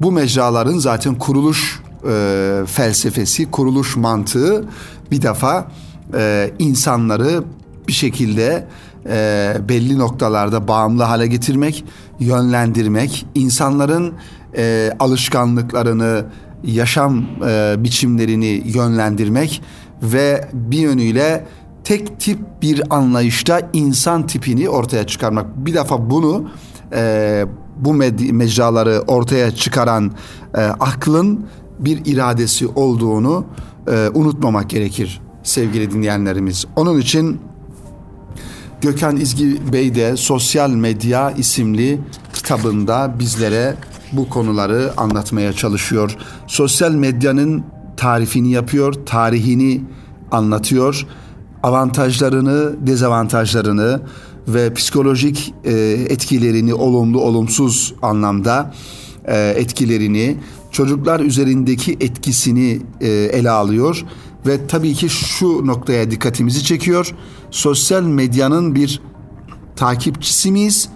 Bu 0.02 0.12
mecraların 0.12 0.78
zaten 0.78 1.16
kuruluş 1.16 1.82
e, 2.10 2.64
felsefesi, 2.68 3.52
kuruluş 3.52 3.96
mantığı 3.96 4.66
bir 5.12 5.22
defa 5.22 5.72
e, 6.14 6.52
insanları 6.60 7.44
bir 7.88 7.94
şekilde 7.94 8.68
e, 9.10 9.56
belli 9.70 10.00
noktalarda 10.00 10.68
bağımlı 10.68 11.04
hale 11.04 11.28
getirmek, 11.28 11.86
yönlendirmek, 12.20 13.26
insanların 13.36 14.14
e, 14.58 14.92
alışkanlıklarını, 15.00 16.26
yaşam 16.64 17.26
e, 17.48 17.76
biçimlerini 17.78 18.64
yönlendirmek 18.66 19.62
ve 20.02 20.48
bir 20.54 20.80
yönüyle 20.80 21.46
tek 21.84 22.20
tip 22.20 22.40
bir 22.62 22.96
anlayışta 22.96 23.62
insan 23.74 24.28
tipini 24.28 24.70
ortaya 24.70 25.08
çıkarmak. 25.08 25.66
Bir 25.66 25.74
defa 25.74 26.10
bunu 26.10 26.50
e, 26.94 27.46
bu 27.78 27.90
med- 27.90 28.32
mecraları 28.32 29.04
ortaya 29.08 29.52
çıkaran 29.52 30.12
e, 30.56 30.62
aklın 30.62 31.46
bir 31.80 32.02
iradesi 32.06 32.68
olduğunu 32.68 33.46
e, 33.92 34.10
unutmamak 34.14 34.70
gerekir 34.70 35.22
sevgili 35.44 35.92
dinleyenlerimiz. 35.92 36.66
Onun 36.76 37.00
için 37.00 37.42
Gökhan 38.82 39.18
İzgi 39.18 39.74
Bey 39.74 39.96
de 39.96 40.18
Sosyal 40.18 40.70
Medya 40.70 41.32
isimli 41.32 42.00
kitabında 42.34 43.16
bizlere 43.20 43.76
bu 44.12 44.30
konuları 44.30 44.94
anlatmaya 44.98 45.54
çalışıyor. 45.54 46.18
Sosyal 46.48 46.92
medyanın 46.92 47.64
tarifini 47.98 48.52
yapıyor, 48.52 48.94
tarihini 49.06 49.82
anlatıyor, 50.32 51.08
avantajlarını, 51.64 52.88
dezavantajlarını 52.88 54.02
ve 54.48 54.74
psikolojik 54.74 55.54
e, 55.64 55.72
etkilerini 56.10 56.74
olumlu 56.74 57.22
olumsuz 57.22 57.94
anlamda 58.02 58.74
e, 59.26 59.54
etkilerini, 59.58 60.38
çocuklar 60.72 61.20
üzerindeki 61.20 61.98
etkisini 62.00 62.82
e, 63.02 63.08
ele 63.10 63.50
alıyor 63.50 64.06
ve 64.46 64.68
tabii 64.68 64.94
ki 64.94 65.10
şu 65.10 65.68
noktaya 65.68 66.12
dikkatimizi 66.12 66.64
çekiyor. 66.64 67.16
Sosyal 67.52 68.04
medyanın 68.04 68.76
bir 68.76 69.02
takipçisi 69.76 70.52
miyiz 70.52 70.90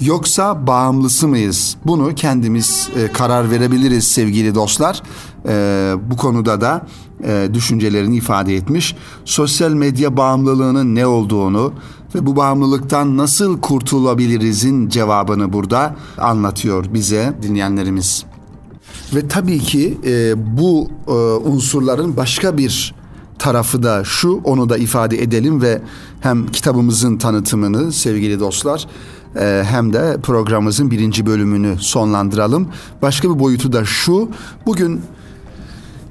yoksa 0.00 0.66
bağımlısı 0.66 1.28
mıyız? 1.28 1.76
Bunu 1.86 2.14
kendimiz 2.14 2.90
e, 2.96 3.12
karar 3.12 3.50
verebiliriz 3.50 4.08
sevgili 4.08 4.54
dostlar. 4.54 5.02
E, 5.48 5.94
bu 6.10 6.16
konuda 6.16 6.60
da 6.60 6.86
e, 7.24 7.48
düşüncelerini 7.54 8.16
ifade 8.16 8.56
etmiş. 8.56 8.96
Sosyal 9.24 9.72
medya 9.72 10.16
bağımlılığının 10.16 10.94
ne 10.94 11.06
olduğunu 11.06 11.72
ve 12.14 12.26
bu 12.26 12.36
bağımlılıktan 12.36 13.16
nasıl 13.16 13.60
kurtulabilirizin 13.60 14.88
cevabını 14.88 15.52
burada 15.52 15.96
anlatıyor 16.18 16.84
bize 16.94 17.34
dinleyenlerimiz. 17.42 18.31
Ve 19.14 19.28
tabii 19.28 19.58
ki 19.58 19.98
e, 20.04 20.34
bu 20.56 20.88
e, 21.08 21.12
unsurların 21.48 22.16
başka 22.16 22.58
bir 22.58 22.94
tarafı 23.38 23.82
da 23.82 24.04
şu, 24.04 24.40
onu 24.44 24.68
da 24.68 24.76
ifade 24.76 25.22
edelim 25.22 25.62
ve 25.62 25.80
hem 26.20 26.46
kitabımızın 26.46 27.16
tanıtımını 27.16 27.92
sevgili 27.92 28.40
dostlar 28.40 28.86
e, 29.36 29.62
hem 29.66 29.92
de 29.92 30.16
programımızın 30.22 30.90
birinci 30.90 31.26
bölümünü 31.26 31.76
sonlandıralım. 31.80 32.68
Başka 33.02 33.34
bir 33.34 33.38
boyutu 33.38 33.72
da 33.72 33.84
şu, 33.84 34.28
bugün 34.66 35.00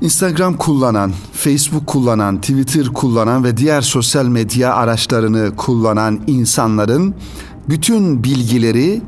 Instagram 0.02 0.58
kullanan, 0.58 1.12
Facebook 1.34 1.88
kullanan, 1.88 2.42
Twitter 2.42 2.86
kullanan 2.86 3.44
ve 3.44 3.58
diğer 3.58 3.82
sosyal 3.82 4.26
medya 4.26 4.74
araçlarını 4.74 5.56
kullanan 5.56 6.20
insanların 6.28 7.16
bütün 7.70 8.24
bilgileri 8.24 9.02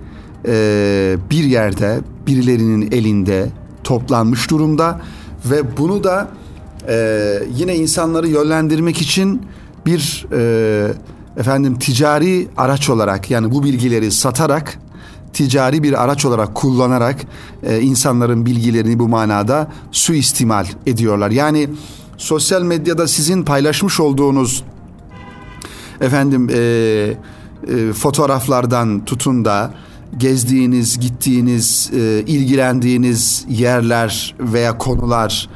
e, 0.47 1.17
bir 1.31 1.43
yerde, 1.43 1.99
birilerinin 2.27 2.91
elinde 2.91 3.49
toplanmış 3.83 4.49
durumda 4.49 5.01
ve 5.45 5.77
bunu 5.77 6.03
da 6.03 6.27
e, 6.87 7.39
yine 7.55 7.75
insanları 7.75 8.27
yönlendirmek 8.27 9.01
için 9.01 9.41
bir 9.85 10.25
e, 10.31 10.93
efendim 11.37 11.79
ticari 11.79 12.47
araç 12.57 12.89
olarak 12.89 13.31
yani 13.31 13.51
bu 13.51 13.63
bilgileri 13.63 14.11
satarak 14.11 14.79
ticari 15.33 15.83
bir 15.83 16.03
araç 16.03 16.25
olarak 16.25 16.55
kullanarak 16.55 17.21
e, 17.63 17.81
insanların 17.81 18.45
bilgilerini 18.45 18.99
bu 18.99 19.07
manada 19.07 19.67
suistimal 19.91 20.65
ediyorlar. 20.85 21.31
Yani 21.31 21.69
sosyal 22.17 22.61
medyada 22.61 23.07
sizin 23.07 23.43
paylaşmış 23.43 23.99
olduğunuz 23.99 24.63
efendim 26.01 26.49
e, 26.49 26.57
e, 27.67 27.93
fotoğraflardan 27.93 29.05
tutun 29.05 29.45
da 29.45 29.73
gezdiğiniz, 30.17 30.99
gittiğiniz, 30.99 31.91
e, 31.93 32.23
ilgilendiğiniz 32.27 33.45
yerler 33.49 34.35
veya 34.39 34.77
konular 34.77 35.49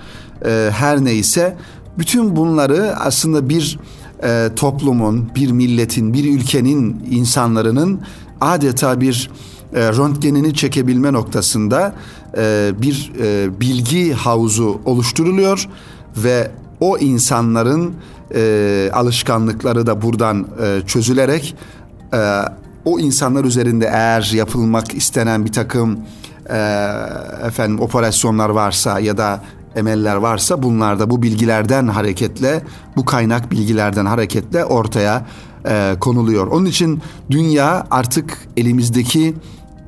e, 0.46 0.70
her 0.74 1.06
neyse 1.06 1.58
bütün 1.98 2.36
bunları 2.36 2.96
aslında 3.00 3.50
bir 3.50 3.80
e, 4.24 4.50
toplumun, 4.56 5.30
bir 5.36 5.52
milletin, 5.52 6.14
bir 6.14 6.36
ülkenin 6.36 7.06
insanların 7.12 8.02
adeta 8.42 9.02
bir 9.02 9.30
e, 9.74 9.80
röntgenini 9.80 10.54
çekebilme 10.54 11.14
noktasında 11.14 11.96
e, 12.38 12.72
bir 12.82 13.12
e, 13.22 13.60
bilgi 13.60 14.14
havuzu 14.14 14.82
oluşturuluyor 14.86 15.68
ve 16.18 16.52
o 16.80 16.98
insanların 16.98 17.94
e, 18.36 18.90
alışkanlıkları 18.94 19.88
da 19.88 20.02
buradan 20.02 20.48
e, 20.64 20.82
çözülerek 20.88 21.56
e, 22.14 22.18
o 22.88 23.00
insanlar 23.00 23.44
üzerinde 23.44 23.86
eğer 23.86 24.32
yapılmak 24.34 24.94
istenen 24.94 25.46
bir 25.46 25.52
takım 25.52 26.00
e, 26.50 26.58
efendim 27.48 27.80
operasyonlar 27.80 28.50
varsa 28.50 29.00
ya 29.00 29.18
da 29.18 29.44
emeller 29.76 30.16
varsa 30.16 30.64
bunlar 30.64 31.00
da 31.00 31.10
bu 31.10 31.22
bilgilerden 31.22 31.88
hareketle 31.88 32.62
bu 32.96 33.06
kaynak 33.06 33.52
bilgilerden 33.52 34.06
hareketle 34.06 34.66
ortaya 34.66 35.26
e, 35.66 35.96
konuluyor. 36.00 36.48
Onun 36.48 36.66
için 36.66 37.02
dünya 37.32 37.88
artık 37.92 38.48
elimizdeki 38.58 39.36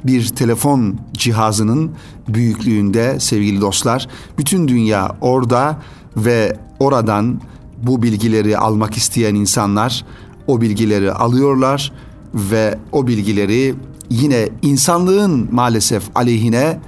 bir 0.04 0.28
telefon 0.28 1.00
cihazının 1.14 1.92
büyüklüğünde 2.28 3.20
sevgili 3.20 3.62
dostlar. 3.62 4.08
Bütün 4.38 4.68
dünya 4.68 5.16
orada 5.22 5.78
ve 6.18 6.58
oradan 6.80 7.42
bu 7.84 8.04
bilgileri 8.04 8.58
almak 8.58 8.98
isteyen 8.98 9.36
insanlar 9.36 10.06
o 10.48 10.62
bilgileri 10.62 11.12
alıyorlar 11.12 11.92
ve 12.34 12.78
o 12.92 13.08
bilgileri 13.08 13.76
yine 14.10 14.50
insanlığın 14.62 15.48
maalesef 15.52 16.04
aleyhine 16.16 16.80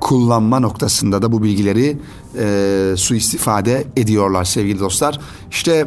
kullanma 0.00 0.60
noktasında 0.60 1.22
da 1.22 1.32
bu 1.32 1.42
bilgileri 1.42 1.96
e, 2.38 2.94
suistifade 2.96 3.84
ediyorlar 3.96 4.44
sevgili 4.44 4.80
dostlar. 4.80 5.20
İşte 5.50 5.86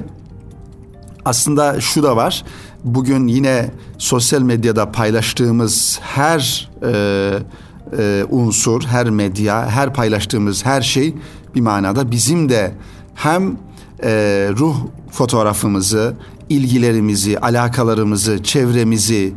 aslında 1.25 1.81
şu 1.81 2.03
da 2.03 2.15
var. 2.15 2.43
Bugün 2.83 3.27
yine 3.27 3.71
sosyal 3.97 4.41
medyada 4.41 4.91
paylaştığımız 4.91 5.99
her 6.01 6.69
e, 6.83 7.39
e, 7.97 8.25
unsur, 8.29 8.83
her 8.83 9.09
medya, 9.09 9.69
her 9.69 9.93
paylaştığımız 9.93 10.65
her 10.65 10.81
şey 10.81 11.15
bir 11.55 11.61
manada 11.61 12.11
bizim 12.11 12.49
de 12.49 12.71
hem 13.15 13.57
e, 14.03 14.11
ruh 14.57 14.75
fotoğrafımızı, 15.11 16.13
ilgilerimizi, 16.51 17.39
alakalarımızı, 17.39 18.43
çevremizi 18.43 19.33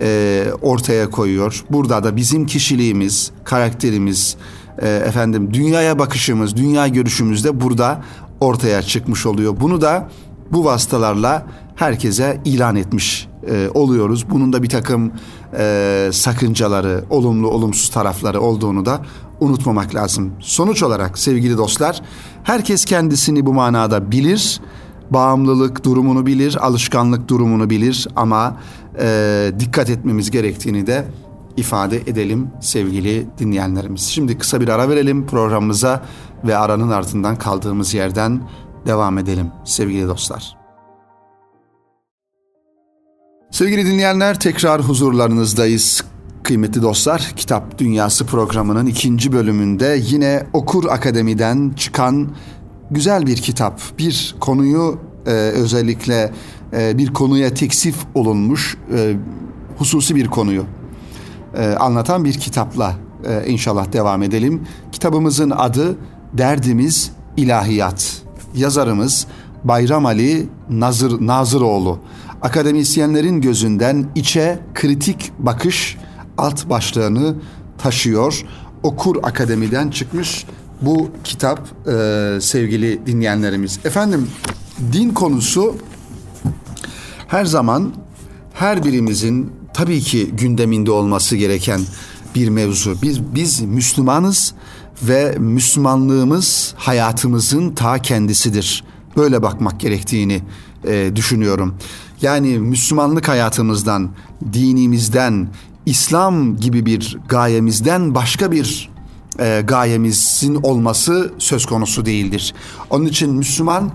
e, 0.00 0.46
ortaya 0.62 1.10
koyuyor. 1.10 1.64
Burada 1.70 2.04
da 2.04 2.16
bizim 2.16 2.46
kişiliğimiz, 2.46 3.30
karakterimiz, 3.44 4.36
e, 4.78 4.88
efendim 4.88 5.54
dünyaya 5.54 5.98
bakışımız, 5.98 6.56
dünya 6.56 6.88
görüşümüz 6.88 7.44
de 7.44 7.60
burada 7.60 8.02
ortaya 8.40 8.82
çıkmış 8.82 9.26
oluyor. 9.26 9.56
Bunu 9.60 9.80
da 9.80 10.08
bu 10.52 10.64
vasıtalarla 10.64 11.46
herkese 11.74 12.40
ilan 12.44 12.76
etmiş 12.76 13.28
e, 13.50 13.68
oluyoruz. 13.74 14.30
Bunun 14.30 14.52
da 14.52 14.62
bir 14.62 14.68
takım 14.68 15.12
e, 15.58 16.08
sakıncaları, 16.12 17.04
olumlu 17.10 17.48
olumsuz 17.50 17.90
tarafları 17.90 18.40
olduğunu 18.40 18.86
da 18.86 19.02
unutmamak 19.40 19.94
lazım. 19.94 20.32
Sonuç 20.40 20.82
olarak 20.82 21.18
sevgili 21.18 21.58
dostlar, 21.58 22.02
herkes 22.44 22.84
kendisini 22.84 23.46
bu 23.46 23.54
manada 23.54 24.10
bilir, 24.10 24.60
bağımlılık 25.10 25.84
durumunu 25.84 26.26
bilir, 26.26 26.66
alışkanlık 26.66 27.28
durumunu 27.28 27.70
bilir 27.70 28.08
ama 28.16 28.56
e, 29.00 29.52
dikkat 29.60 29.90
etmemiz 29.90 30.30
gerektiğini 30.30 30.86
de 30.86 31.04
ifade 31.56 31.96
edelim 31.96 32.50
sevgili 32.60 33.26
dinleyenlerimiz. 33.38 34.02
Şimdi 34.02 34.38
kısa 34.38 34.60
bir 34.60 34.68
ara 34.68 34.88
verelim 34.88 35.26
programımıza 35.26 36.02
ve 36.44 36.56
aranın 36.56 36.90
ardından 36.90 37.36
kaldığımız 37.36 37.94
yerden 37.94 38.40
devam 38.86 39.18
edelim 39.18 39.50
sevgili 39.64 40.08
dostlar. 40.08 40.56
Sevgili 43.50 43.86
dinleyenler 43.86 44.40
tekrar 44.40 44.82
huzurlarınızdayız. 44.82 46.04
Kıymetli 46.42 46.82
dostlar, 46.82 47.32
Kitap 47.36 47.78
Dünyası 47.78 48.26
programının 48.26 48.86
ikinci 48.86 49.32
bölümünde 49.32 50.00
yine 50.02 50.46
Okur 50.52 50.84
Akademi'den 50.84 51.72
çıkan 51.76 52.28
güzel 52.90 53.26
bir 53.26 53.36
kitap. 53.36 53.80
Bir 53.98 54.36
konuyu 54.40 54.98
e, 55.26 55.30
özellikle 55.30 56.32
e, 56.72 56.98
bir 56.98 57.12
konuya 57.12 57.54
teksif 57.54 57.96
olunmuş 58.14 58.76
e, 58.96 59.16
hususi 59.78 60.14
bir 60.14 60.26
konuyu 60.26 60.64
e, 61.56 61.66
anlatan 61.66 62.24
bir 62.24 62.32
kitapla 62.32 62.94
e, 63.24 63.50
inşallah 63.50 63.92
devam 63.92 64.22
edelim. 64.22 64.66
Kitabımızın 64.92 65.50
adı 65.50 65.96
Derdimiz 66.32 67.12
İlahiyat. 67.36 68.22
Yazarımız 68.54 69.26
Bayram 69.64 70.06
Ali 70.06 70.48
Nazır 70.70 71.26
Nazıroğlu. 71.26 71.98
Akademisyenlerin 72.42 73.40
gözünden 73.40 74.06
içe 74.14 74.58
kritik 74.74 75.32
bakış 75.38 75.96
alt 76.38 76.70
başlığını 76.70 77.34
taşıyor. 77.78 78.44
Okur 78.82 79.16
Akademi'den 79.22 79.90
çıkmış 79.90 80.46
bu 80.82 81.10
kitap 81.24 81.68
e, 81.88 82.38
sevgili 82.40 83.06
dinleyenlerimiz. 83.06 83.78
Efendim 83.84 84.28
din 84.92 85.10
konusu 85.10 85.76
her 87.28 87.44
zaman 87.44 87.92
her 88.54 88.84
birimizin 88.84 89.52
tabii 89.74 90.00
ki 90.00 90.30
gündeminde 90.32 90.90
olması 90.90 91.36
gereken 91.36 91.80
bir 92.34 92.48
mevzu. 92.48 92.96
Biz 93.02 93.34
biz 93.34 93.60
Müslümanız 93.60 94.54
ve 95.02 95.36
Müslümanlığımız 95.38 96.74
hayatımızın 96.76 97.70
ta 97.70 97.98
kendisidir. 97.98 98.84
Böyle 99.16 99.42
bakmak 99.42 99.80
gerektiğini 99.80 100.42
e, 100.84 101.16
düşünüyorum. 101.16 101.74
Yani 102.22 102.58
Müslümanlık 102.58 103.28
hayatımızdan, 103.28 104.10
dinimizden, 104.52 105.48
İslam 105.86 106.56
gibi 106.56 106.86
bir 106.86 107.18
gayemizden 107.28 108.14
başka 108.14 108.52
bir 108.52 108.90
e, 109.40 109.62
gayemizin 109.64 110.54
olması 110.54 111.32
söz 111.38 111.66
konusu 111.66 112.06
değildir. 112.06 112.54
Onun 112.90 113.06
için 113.06 113.34
Müslüman 113.34 113.92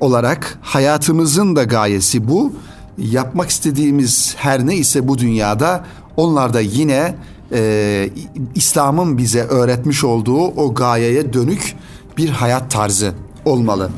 olarak 0.00 0.58
hayatımızın 0.62 1.56
da 1.56 1.64
gayesi 1.64 2.28
bu. 2.28 2.52
Yapmak 2.98 3.50
istediğimiz 3.50 4.34
her 4.38 4.66
ne 4.66 4.76
ise 4.76 5.08
bu 5.08 5.18
dünyada 5.18 5.84
onlar 6.16 6.54
da 6.54 6.60
yine 6.60 7.14
e, 7.52 8.10
İslam'ın 8.54 9.18
bize 9.18 9.40
öğretmiş 9.42 10.04
olduğu 10.04 10.46
o 10.46 10.74
gayeye 10.74 11.32
dönük 11.32 11.74
bir 12.16 12.28
hayat 12.28 12.70
tarzı 12.70 13.14
olmalı. 13.44 13.90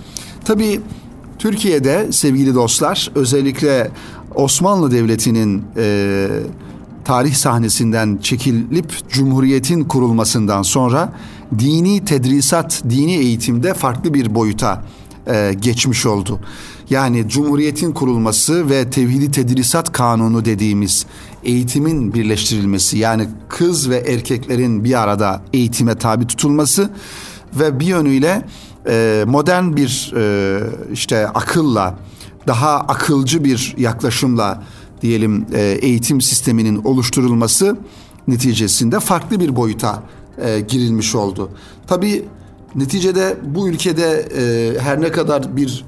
Tabii 0.44 0.80
Türkiye'de 1.38 2.12
sevgili 2.12 2.54
dostlar 2.54 3.10
özellikle 3.14 3.90
Osmanlı 4.34 4.90
Devleti'nin 4.90 5.64
e, 5.76 6.28
tarih 7.04 7.34
sahnesinden 7.34 8.18
çekilip 8.22 9.08
Cumhuriyet'in 9.10 9.84
kurulmasından 9.84 10.62
sonra 10.62 11.12
dini 11.58 12.04
tedrisat, 12.04 12.82
dini 12.90 13.14
eğitimde 13.14 13.74
farklı 13.74 14.14
bir 14.14 14.34
boyuta 14.34 14.84
e, 15.26 15.54
geçmiş 15.60 16.06
oldu. 16.06 16.40
Yani 16.90 17.28
Cumhuriyet'in 17.28 17.92
kurulması 17.92 18.70
ve 18.70 18.90
Tevhidi 18.90 19.30
Tedrisat 19.30 19.92
Kanunu 19.92 20.44
dediğimiz 20.44 21.06
eğitimin 21.44 22.14
birleştirilmesi 22.14 22.98
yani 22.98 23.28
kız 23.48 23.90
ve 23.90 23.96
erkeklerin 23.96 24.84
bir 24.84 25.02
arada 25.02 25.42
eğitime 25.52 25.94
tabi 25.94 26.26
tutulması 26.26 26.90
ve 27.54 27.80
bir 27.80 27.86
yönüyle 27.86 28.42
e, 28.88 29.24
modern 29.26 29.76
bir 29.76 30.12
e, 30.16 30.60
işte 30.92 31.28
akılla 31.28 31.98
daha 32.46 32.80
akılcı 32.80 33.44
bir 33.44 33.74
yaklaşımla 33.78 34.62
diyelim 35.04 35.46
e, 35.52 35.62
eğitim 35.62 36.20
sisteminin 36.20 36.84
oluşturulması 36.84 37.76
neticesinde 38.28 39.00
farklı 39.00 39.40
bir 39.40 39.56
boyuta 39.56 40.02
e, 40.38 40.60
girilmiş 40.60 41.14
oldu. 41.14 41.50
Tabii 41.86 42.24
neticede 42.74 43.36
bu 43.44 43.68
ülkede 43.68 44.28
e, 44.38 44.74
her 44.80 45.00
ne 45.00 45.12
kadar 45.12 45.56
bir 45.56 45.84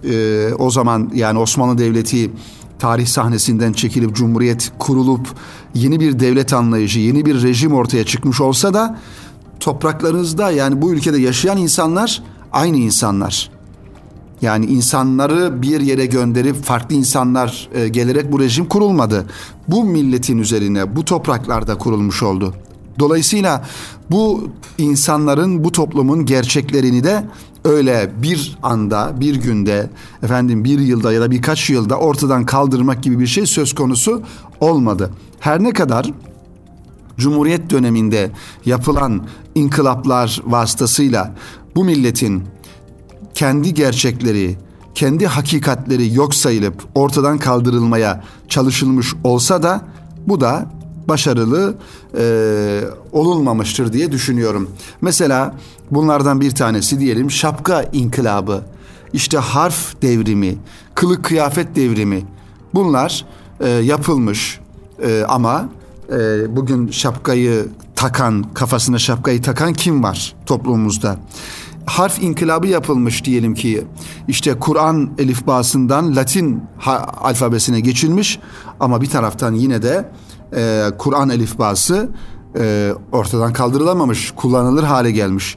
o 0.59 0.71
zaman 0.71 1.11
yani 1.15 1.39
Osmanlı 1.39 1.79
Devleti 1.79 2.31
tarih 2.79 3.07
sahnesinden 3.07 3.73
çekilip 3.73 4.17
cumhuriyet 4.17 4.73
kurulup 4.79 5.29
yeni 5.75 6.01
bir 6.01 6.21
devlet 6.21 6.53
anlayışı, 6.53 6.99
yeni 6.99 7.27
bir 7.27 7.43
rejim 7.43 7.73
ortaya 7.75 8.05
çıkmış 8.05 8.41
olsa 8.41 8.75
da 8.75 8.99
topraklarınızda 9.61 10.51
yani 10.51 10.83
bu 10.83 10.93
ülkede 10.93 11.19
yaşayan 11.19 11.57
insanlar 11.57 12.23
aynı 12.53 12.77
insanlar. 12.77 13.56
Yani 14.43 14.67
insanları 14.67 15.63
bir 15.63 15.81
yere 15.81 16.07
gönderip 16.07 16.65
farklı 16.65 16.95
insanlar 16.97 17.69
e, 17.75 17.89
gelerek 17.89 18.33
bu 18.33 18.41
rejim 18.41 18.67
kurulmadı. 18.67 19.27
Bu 19.69 19.85
milletin 19.85 20.39
üzerine 20.39 20.97
bu 20.97 21.05
topraklarda 21.05 21.79
kurulmuş 21.79 22.23
oldu. 22.23 22.55
Dolayısıyla 22.99 23.65
bu 24.11 24.49
insanların, 24.79 25.65
bu 25.65 25.73
toplumun 25.73 26.27
gerçeklerini 26.27 27.05
de 27.05 27.25
öyle 27.65 28.11
bir 28.23 28.59
anda, 28.63 29.21
bir 29.21 29.35
günde, 29.37 29.91
efendim 30.23 30.65
bir 30.65 30.79
yılda 30.79 31.13
ya 31.13 31.21
da 31.21 31.31
birkaç 31.31 31.71
yılda 31.71 31.97
ortadan 31.97 32.47
kaldırmak 32.47 33.03
gibi 33.03 33.21
bir 33.21 33.27
şey 33.27 33.47
söz 33.47 33.75
konusu 33.75 34.23
olmadı. 34.61 35.11
Her 35.41 35.63
ne 35.63 35.73
kadar 35.73 36.13
Cumhuriyet 37.19 37.71
döneminde 37.71 38.31
yapılan 38.67 39.27
inkılaplar 39.55 40.43
vasıtasıyla 40.47 41.35
bu 41.77 41.85
milletin 41.85 42.45
kendi 43.37 43.75
gerçekleri, 43.75 44.57
kendi 44.95 45.27
hakikatleri 45.27 46.15
yok 46.15 46.35
sayılıp 46.35 46.75
ortadan 46.95 47.39
kaldırılmaya 47.39 48.25
çalışılmış 48.49 49.15
olsa 49.25 49.63
da 49.63 49.81
bu 50.27 50.41
da 50.41 50.67
başarılı 51.09 51.75
e, 52.19 52.25
olunmamıştır 53.13 53.93
diye 53.93 54.13
düşünüyorum. 54.13 54.71
Mesela 55.01 55.55
bunlardan 55.91 56.41
bir 56.41 56.51
tanesi 56.51 57.01
diyelim 57.01 57.31
şapka 57.31 57.83
inkılabı, 57.83 58.63
işte 59.13 59.39
harf 59.39 60.03
devrimi, 60.03 60.57
kılık 60.95 61.25
kıyafet 61.25 61.77
devrimi 61.77 62.25
bunlar 62.75 63.25
e, 63.61 63.69
yapılmış 63.69 64.61
e, 65.03 65.25
ama 65.29 65.69
e, 66.13 66.17
bugün 66.57 66.91
şapkayı 66.91 67.67
takan, 67.97 68.55
kafasına 68.55 68.99
şapkayı 68.99 69.43
takan 69.43 69.73
kim 69.73 70.03
var 70.03 70.35
toplumumuzda? 70.47 71.17
Harf 71.87 72.23
inkılabı 72.23 72.67
yapılmış 72.67 73.25
diyelim 73.25 73.55
ki 73.55 73.87
işte 74.29 74.59
Kur'an 74.59 75.11
elifbasından 75.19 76.17
Latin 76.17 76.63
alfabesine 77.21 77.81
geçilmiş 77.81 78.39
ama 78.81 79.01
bir 79.01 79.11
taraftan 79.11 79.55
yine 79.55 79.83
de 79.83 80.11
e, 80.57 80.85
Kur'an 80.99 81.29
elifbası 81.29 82.09
e, 82.59 82.93
ortadan 83.13 83.53
kaldırılamamış, 83.53 84.31
kullanılır 84.31 84.83
hale 84.83 85.11
gelmiş. 85.11 85.57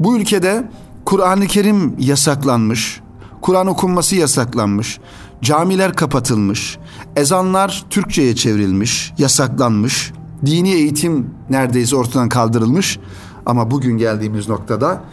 Bu 0.00 0.16
ülkede 0.16 0.70
Kur'an-ı 1.04 1.46
Kerim 1.46 1.94
yasaklanmış, 1.98 3.00
Kur'an 3.40 3.66
okunması 3.66 4.16
yasaklanmış, 4.16 5.00
camiler 5.42 5.94
kapatılmış, 5.94 6.78
ezanlar 7.16 7.84
Türkçe'ye 7.90 8.36
çevrilmiş, 8.36 9.12
yasaklanmış, 9.18 10.12
dini 10.46 10.70
eğitim 10.70 11.30
neredeyse 11.50 11.96
ortadan 11.96 12.28
kaldırılmış 12.28 12.98
ama 13.46 13.70
bugün 13.70 13.98
geldiğimiz 13.98 14.48
noktada 14.48 15.04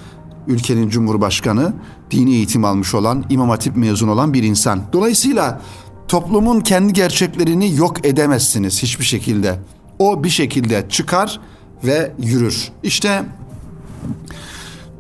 ülkenin 0.48 0.90
cumhurbaşkanı 0.90 1.74
dini 2.12 2.34
eğitim 2.34 2.66
almış 2.66 2.96
olan, 2.96 3.26
İmam 3.30 3.50
Hatip 3.50 3.76
mezun 3.76 4.08
olan 4.08 4.34
bir 4.34 4.44
insan. 4.44 4.82
Dolayısıyla 4.94 5.62
toplumun 6.08 6.60
kendi 6.60 6.94
gerçeklerini 6.94 7.76
yok 7.76 8.06
edemezsiniz 8.06 8.84
hiçbir 8.84 9.06
şekilde. 9.06 9.60
O 10.00 10.24
bir 10.24 10.30
şekilde 10.30 10.86
çıkar 10.90 11.40
ve 11.84 12.12
yürür. 12.20 12.72
İşte 12.84 13.24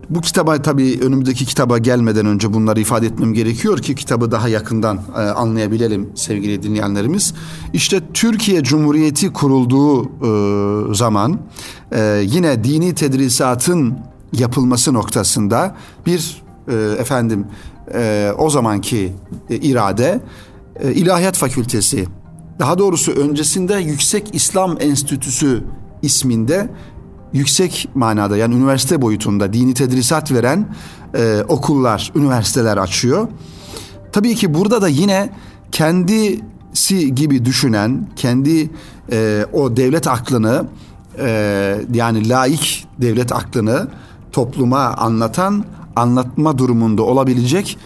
bu 0.09 0.21
kitaba 0.21 0.61
tabii 0.61 0.99
önümüzdeki 1.01 1.45
kitaba 1.45 1.77
gelmeden 1.77 2.25
önce 2.25 2.53
bunları 2.53 2.79
ifade 2.79 3.05
etmem 3.05 3.33
gerekiyor 3.33 3.77
ki 3.77 3.95
kitabı 3.95 4.31
daha 4.31 4.49
yakından 4.49 4.99
e, 5.15 5.19
anlayabilelim 5.19 6.09
sevgili 6.15 6.63
dinleyenlerimiz. 6.63 7.33
İşte 7.73 8.01
Türkiye 8.13 8.63
Cumhuriyeti 8.63 9.33
kurulduğu 9.33 10.03
e, 10.03 10.95
zaman 10.95 11.39
e, 11.91 12.21
yine 12.25 12.63
dini 12.63 12.95
tedrisatın 12.95 13.97
yapılması 14.33 14.93
noktasında 14.93 15.75
bir 16.05 16.43
e, 16.67 16.73
efendim 16.73 17.47
e, 17.93 18.31
o 18.37 18.49
zamanki 18.49 19.13
e, 19.49 19.55
irade 19.55 20.21
e, 20.79 20.93
İlahiyat 20.93 21.37
Fakültesi 21.37 22.05
daha 22.59 22.77
doğrusu 22.77 23.11
öncesinde 23.11 23.75
Yüksek 23.75 24.35
İslam 24.35 24.77
Enstitüsü 24.81 25.63
isminde 26.01 26.69
yüksek 27.33 27.89
manada 27.95 28.37
yani 28.37 28.55
üniversite 28.55 29.01
boyutunda 29.01 29.53
dini 29.53 29.73
tedrisat 29.73 30.31
veren 30.31 30.75
e, 31.15 31.43
okullar, 31.47 32.11
üniversiteler 32.15 32.77
açıyor. 32.77 33.27
Tabii 34.11 34.35
ki 34.35 34.53
burada 34.53 34.81
da 34.81 34.87
yine 34.87 35.29
kendisi 35.71 37.15
gibi 37.15 37.45
düşünen, 37.45 38.07
kendi 38.15 38.69
e, 39.11 39.45
o 39.53 39.77
devlet 39.77 40.07
aklını 40.07 40.65
e, 41.19 41.77
yani 41.93 42.29
laik 42.29 42.87
devlet 43.01 43.31
aklını 43.31 43.87
topluma 44.35 44.79
anlatan, 44.79 45.65
anlatma 45.95 46.57
durumunda 46.57 47.03
olabilecek 47.03 47.77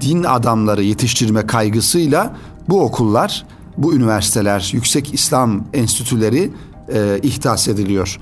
din 0.00 0.24
adamları 0.24 0.82
yetiştirme 0.82 1.46
kaygısıyla 1.46 2.36
bu 2.68 2.82
okullar, 2.82 3.46
bu 3.78 3.94
üniversiteler, 3.94 4.70
yüksek 4.72 5.14
İslam 5.14 5.64
enstitüleri 5.72 6.50
e, 6.94 7.18
ihtas 7.22 7.68
ediliyor. 7.68 8.18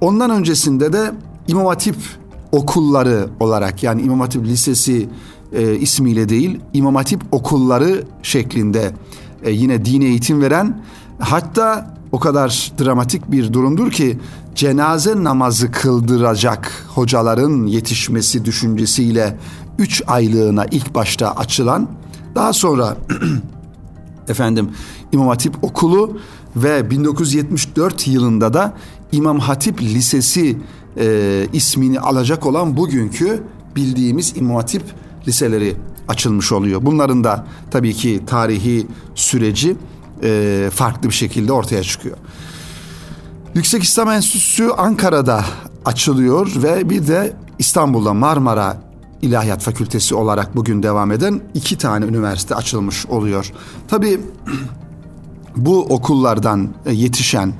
Ondan 0.00 0.30
öncesinde 0.30 0.92
de 0.92 1.12
İmam 1.48 1.66
Hatip 1.66 1.96
okulları 2.52 3.28
olarak 3.40 3.82
yani 3.82 4.02
İmam 4.02 4.20
Hatip 4.20 4.44
Lisesi 4.44 5.08
e, 5.52 5.76
ismiyle 5.76 6.28
değil 6.28 6.60
İmam 6.72 6.94
Hatip 6.94 7.20
okulları 7.32 8.04
şeklinde 8.22 8.92
e, 9.44 9.50
yine 9.50 9.84
din 9.84 10.00
eğitim 10.00 10.42
veren 10.42 10.82
hatta 11.18 11.94
o 12.14 12.18
kadar 12.18 12.72
dramatik 12.78 13.30
bir 13.32 13.52
durumdur 13.52 13.90
ki 13.90 14.18
cenaze 14.54 15.24
namazı 15.24 15.70
kıldıracak 15.70 16.86
hocaların 16.88 17.66
yetişmesi 17.66 18.44
düşüncesiyle 18.44 19.38
3 19.78 20.02
aylığına 20.06 20.66
ilk 20.70 20.94
başta 20.94 21.32
açılan 21.36 21.88
daha 22.34 22.52
sonra 22.52 22.96
efendim 24.28 24.70
İmam 25.12 25.28
Hatip 25.28 25.64
Okulu 25.64 26.18
ve 26.56 26.90
1974 26.90 28.08
yılında 28.08 28.54
da 28.54 28.74
İmam 29.12 29.38
Hatip 29.38 29.82
Lisesi 29.82 30.56
e, 30.96 31.46
ismini 31.52 32.00
alacak 32.00 32.46
olan 32.46 32.76
bugünkü 32.76 33.42
bildiğimiz 33.76 34.36
İmam 34.36 34.56
Hatip 34.56 34.82
liseleri 35.28 35.76
açılmış 36.08 36.52
oluyor. 36.52 36.80
Bunların 36.84 37.24
da 37.24 37.46
tabii 37.70 37.94
ki 37.94 38.20
tarihi 38.26 38.86
süreci 39.14 39.76
e, 40.24 40.70
farklı 40.74 41.08
bir 41.08 41.14
şekilde 41.14 41.52
ortaya 41.52 41.82
çıkıyor. 41.82 42.16
Yüksek 43.54 43.82
İslam 43.82 44.10
Enstitüsü 44.10 44.68
Ankara'da 44.76 45.44
açılıyor 45.84 46.52
ve 46.56 46.90
bir 46.90 47.06
de 47.06 47.36
İstanbul'da 47.58 48.14
Marmara 48.14 48.76
İlahiyat 49.22 49.62
Fakültesi 49.62 50.14
olarak 50.14 50.56
bugün 50.56 50.82
devam 50.82 51.12
eden 51.12 51.40
iki 51.54 51.78
tane 51.78 52.04
üniversite 52.04 52.54
açılmış 52.54 53.06
oluyor. 53.06 53.52
Tabii 53.88 54.20
bu 55.56 55.82
okullardan 55.82 56.68
yetişen 56.90 57.52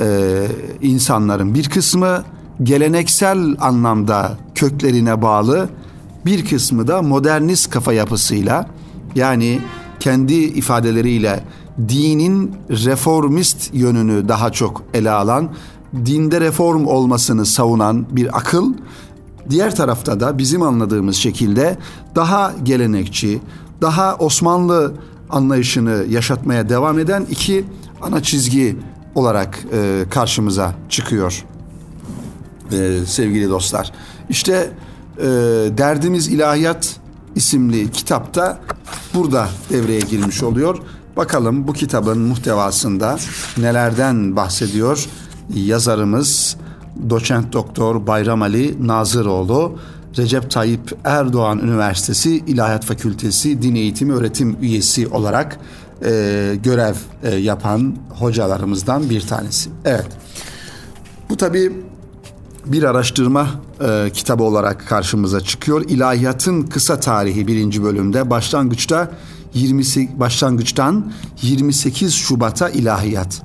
e, 0.00 0.46
insanların 0.82 1.54
bir 1.54 1.70
kısmı 1.70 2.24
geleneksel 2.62 3.56
anlamda 3.60 4.38
köklerine 4.54 5.22
bağlı, 5.22 5.68
bir 6.26 6.46
kısmı 6.46 6.88
da 6.88 7.02
modernist 7.02 7.70
kafa 7.70 7.92
yapısıyla 7.92 8.66
yani 9.14 9.60
kendi 10.00 10.34
ifadeleriyle 10.34 11.44
dinin 11.88 12.54
reformist 12.70 13.74
yönünü 13.74 14.28
daha 14.28 14.52
çok 14.52 14.82
ele 14.94 15.10
alan, 15.10 15.50
dinde 15.94 16.40
reform 16.40 16.86
olmasını 16.86 17.46
savunan 17.46 18.06
bir 18.10 18.38
akıl, 18.38 18.72
diğer 19.50 19.76
tarafta 19.76 20.20
da 20.20 20.38
bizim 20.38 20.62
anladığımız 20.62 21.16
şekilde 21.16 21.78
daha 22.14 22.54
gelenekçi, 22.62 23.40
daha 23.80 24.16
Osmanlı 24.16 24.92
anlayışını 25.30 26.04
yaşatmaya 26.08 26.68
devam 26.68 26.98
eden 26.98 27.26
iki 27.30 27.64
ana 28.02 28.22
çizgi 28.22 28.76
olarak 29.14 29.58
e, 29.72 30.04
karşımıza 30.10 30.74
çıkıyor 30.88 31.44
e, 32.72 32.98
sevgili 33.06 33.48
dostlar. 33.48 33.92
İşte 34.28 34.70
e, 35.18 35.24
Derdimiz 35.78 36.28
İlahiyat 36.28 36.96
isimli 37.34 37.90
kitapta 37.90 38.60
burada 39.14 39.48
devreye 39.70 40.00
girmiş 40.00 40.42
oluyor. 40.42 40.78
Bakalım 41.18 41.68
bu 41.68 41.72
kitabın 41.72 42.18
muhtevasında 42.18 43.18
nelerden 43.56 44.36
bahsediyor 44.36 45.06
yazarımız 45.54 46.56
doçent 47.10 47.52
doktor 47.52 48.06
Bayram 48.06 48.42
Ali 48.42 48.86
Nazıroğlu 48.86 49.78
Recep 50.18 50.50
Tayyip 50.50 50.96
Erdoğan 51.04 51.58
Üniversitesi 51.58 52.36
İlahiyat 52.36 52.84
Fakültesi 52.84 53.62
Din 53.62 53.74
Eğitimi 53.74 54.12
Öğretim 54.12 54.56
Üyesi 54.60 55.08
olarak 55.08 55.58
e, 56.04 56.10
görev 56.62 56.94
e, 57.22 57.34
yapan 57.34 57.96
hocalarımızdan 58.18 59.10
bir 59.10 59.20
tanesi. 59.20 59.70
Evet. 59.84 60.08
Bu 61.30 61.36
tabi 61.36 61.72
bir 62.66 62.82
araştırma 62.82 63.48
e, 63.80 64.10
kitabı 64.14 64.42
olarak 64.42 64.88
karşımıza 64.88 65.40
çıkıyor. 65.40 65.84
İlahiyatın 65.88 66.62
kısa 66.62 67.00
tarihi 67.00 67.46
birinci 67.46 67.82
bölümde 67.82 68.30
başlangıçta 68.30 69.10
20 69.54 69.82
başlangıçtan 70.20 71.12
28 71.42 72.14
Şubat'a 72.14 72.68
ilahiyat. 72.68 73.42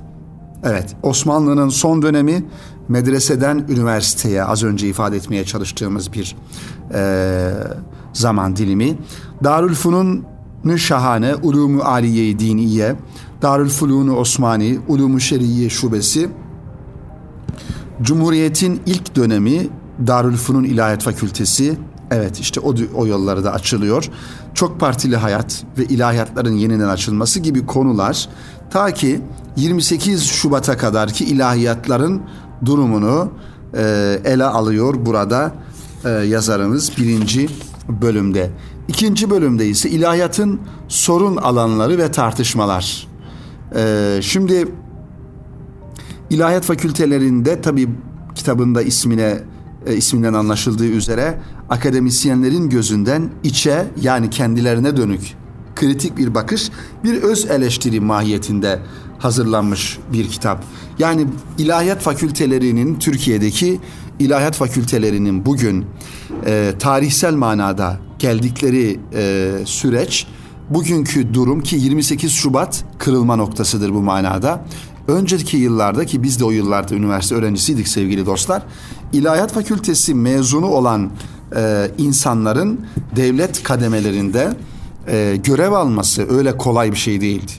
Evet, 0.64 0.96
Osmanlı'nın 1.02 1.68
son 1.68 2.02
dönemi 2.02 2.44
medreseden 2.88 3.66
üniversiteye 3.68 4.44
az 4.44 4.62
önce 4.62 4.88
ifade 4.88 5.16
etmeye 5.16 5.44
çalıştığımız 5.44 6.12
bir 6.12 6.36
e, 6.94 7.50
zaman 8.12 8.56
dilimi. 8.56 8.98
Darülfunun 9.44 10.24
şahane 10.76 11.34
Ulumu 11.34 11.82
Aliye-i 11.82 12.38
Diniye, 12.38 12.96
Darülfulûn-u 13.42 14.16
Osmani, 14.16 14.78
Ulumu 14.88 15.20
Şeriye 15.20 15.70
Şubesi, 15.70 16.28
Cumhuriyet'in 18.02 18.80
ilk 18.86 19.16
dönemi 19.16 19.68
Darülfunun 20.06 20.64
İlahiyat 20.64 21.02
Fakültesi, 21.02 21.76
evet 22.14 22.40
işte 22.40 22.60
o, 22.60 22.74
o 22.94 23.06
yolları 23.06 23.44
da 23.44 23.52
açılıyor. 23.52 24.10
Çok 24.54 24.80
partili 24.80 25.16
hayat 25.16 25.64
ve 25.78 25.84
ilahiyatların 25.84 26.52
yeniden 26.52 26.88
açılması 26.88 27.40
gibi 27.40 27.66
konular 27.66 28.28
ta 28.70 28.90
ki 28.90 29.20
28 29.56 30.24
Şubat'a 30.24 30.76
kadar 30.76 31.10
ki 31.10 31.24
ilahiyatların 31.24 32.22
durumunu 32.64 33.32
e, 33.74 34.18
ele 34.24 34.44
alıyor 34.44 34.94
burada 35.06 35.54
e, 36.04 36.08
yazarımız 36.10 36.92
birinci 36.98 37.48
bölümde. 37.88 38.50
İkinci 38.88 39.30
bölümde 39.30 39.66
ise 39.66 39.90
ilahiyatın 39.90 40.60
sorun 40.88 41.36
alanları 41.36 41.98
ve 41.98 42.10
tartışmalar. 42.10 43.08
E, 43.76 44.18
şimdi 44.22 44.68
ilahiyat 46.30 46.64
fakültelerinde 46.64 47.60
tabi 47.60 47.88
kitabında 48.34 48.82
ismine 48.82 49.38
e, 49.86 49.96
isminden 49.96 50.34
anlaşıldığı 50.34 50.86
üzere 50.86 51.38
akademisyenlerin 51.70 52.68
gözünden 52.68 53.30
içe 53.42 53.86
yani 54.00 54.30
kendilerine 54.30 54.96
dönük 54.96 55.34
kritik 55.76 56.16
bir 56.16 56.34
bakış, 56.34 56.70
bir 57.04 57.22
öz 57.22 57.50
eleştiri 57.50 58.00
mahiyetinde 58.00 58.78
hazırlanmış 59.18 59.98
bir 60.12 60.28
kitap. 60.28 60.64
Yani 60.98 61.26
ilahiyat 61.58 62.00
fakültelerinin 62.00 62.98
Türkiye'deki 62.98 63.80
ilahiyat 64.18 64.56
fakültelerinin 64.56 65.46
bugün 65.46 65.86
e, 66.46 66.72
tarihsel 66.78 67.34
manada 67.34 67.98
geldikleri 68.18 69.00
e, 69.14 69.52
süreç 69.64 70.26
bugünkü 70.70 71.34
durum 71.34 71.60
ki 71.60 71.76
28 71.76 72.32
Şubat 72.32 72.84
kırılma 72.98 73.36
noktasıdır 73.36 73.94
bu 73.94 74.02
manada. 74.02 74.64
Önceki 75.08 75.56
yıllarda 75.56 76.06
ki 76.06 76.22
biz 76.22 76.40
de 76.40 76.44
o 76.44 76.50
yıllarda 76.50 76.94
üniversite 76.94 77.34
öğrencisiydik 77.34 77.88
sevgili 77.88 78.26
dostlar. 78.26 78.62
İlahiyat 79.12 79.52
Fakültesi 79.52 80.14
mezunu 80.14 80.66
olan 80.66 81.10
e, 81.56 81.90
insanların 81.98 82.80
devlet 83.16 83.62
kademelerinde 83.62 84.52
e, 85.08 85.36
görev 85.44 85.72
alması 85.72 86.36
öyle 86.36 86.56
kolay 86.56 86.92
bir 86.92 86.96
şey 86.96 87.20
değildi. 87.20 87.52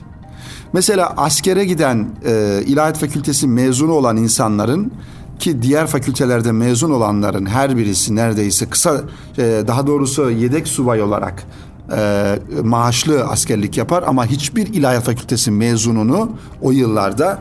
Mesela 0.72 1.14
askere 1.16 1.64
giden 1.64 2.08
e, 2.24 2.62
İlahiyat 2.66 2.98
Fakültesi 2.98 3.46
mezunu 3.46 3.92
olan 3.92 4.16
insanların 4.16 4.92
ki 5.38 5.62
diğer 5.62 5.86
fakültelerde 5.86 6.52
mezun 6.52 6.90
olanların 6.90 7.46
her 7.46 7.76
birisi 7.76 8.16
neredeyse 8.16 8.66
kısa 8.66 9.02
e, 9.38 9.64
daha 9.66 9.86
doğrusu 9.86 10.30
yedek 10.30 10.68
subay 10.68 11.02
olarak 11.02 11.46
e, 11.92 12.34
maaşlı 12.62 13.24
askerlik 13.24 13.76
yapar 13.76 14.04
ama 14.06 14.26
hiçbir 14.26 14.66
ilahiyat 14.66 15.04
fakültesi 15.04 15.50
mezununu 15.50 16.30
o 16.62 16.70
yıllarda 16.70 17.38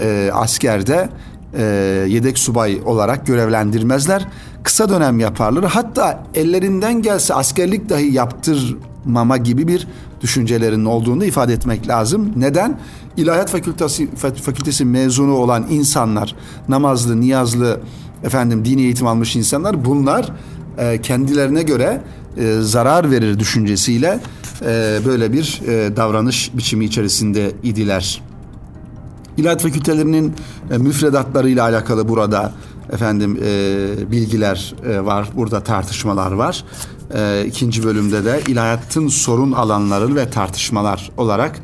e, 0.00 0.30
askerde 0.34 1.08
e, 1.54 1.62
yedek 2.08 2.38
subay 2.38 2.80
olarak 2.84 3.26
görevlendirmezler. 3.26 4.28
Kısa 4.62 4.88
dönem 4.88 5.20
yaparlar. 5.20 5.64
Hatta 5.64 6.24
ellerinden 6.34 7.02
gelse 7.02 7.34
askerlik 7.34 7.88
dahi 7.88 8.14
yaptırmama 8.14 9.36
gibi 9.36 9.68
bir 9.68 9.88
düşüncelerinin 10.20 10.84
olduğunu 10.84 11.24
ifade 11.24 11.52
etmek 11.52 11.88
lazım. 11.88 12.32
Neden? 12.36 12.78
İlahiyat 13.16 13.50
Fakültesi, 13.50 14.08
Fakültesi 14.16 14.84
mezunu 14.84 15.34
olan 15.34 15.66
insanlar, 15.70 16.36
namazlı, 16.68 17.20
niyazlı, 17.20 17.80
efendim 18.24 18.64
dini 18.64 18.80
eğitim 18.82 19.06
almış 19.06 19.36
insanlar 19.36 19.84
bunlar 19.84 20.32
e, 20.78 21.00
kendilerine 21.00 21.62
göre 21.62 22.02
e, 22.36 22.60
zarar 22.60 23.10
verir 23.10 23.38
düşüncesiyle 23.38 24.20
e, 24.62 24.98
böyle 25.06 25.32
bir 25.32 25.60
e, 25.66 25.96
davranış 25.96 26.50
biçimi 26.54 26.84
içerisinde 26.84 27.52
idiler. 27.62 28.22
İlahiyat 29.36 29.62
fakültelerinin 29.62 30.34
e, 30.70 30.78
müfredatlarıyla 30.78 31.64
alakalı 31.64 32.08
burada 32.08 32.52
efendim 32.92 33.36
bilgiler 34.10 34.74
var. 35.04 35.28
Burada 35.36 35.60
tartışmalar 35.60 36.32
var. 36.32 36.64
E, 37.14 37.44
ikinci 37.46 37.84
bölümde 37.84 38.24
de 38.24 38.40
ilahiyatın 38.46 39.08
sorun 39.08 39.52
alanları 39.52 40.16
ve 40.16 40.30
tartışmalar 40.30 41.10
olarak 41.16 41.60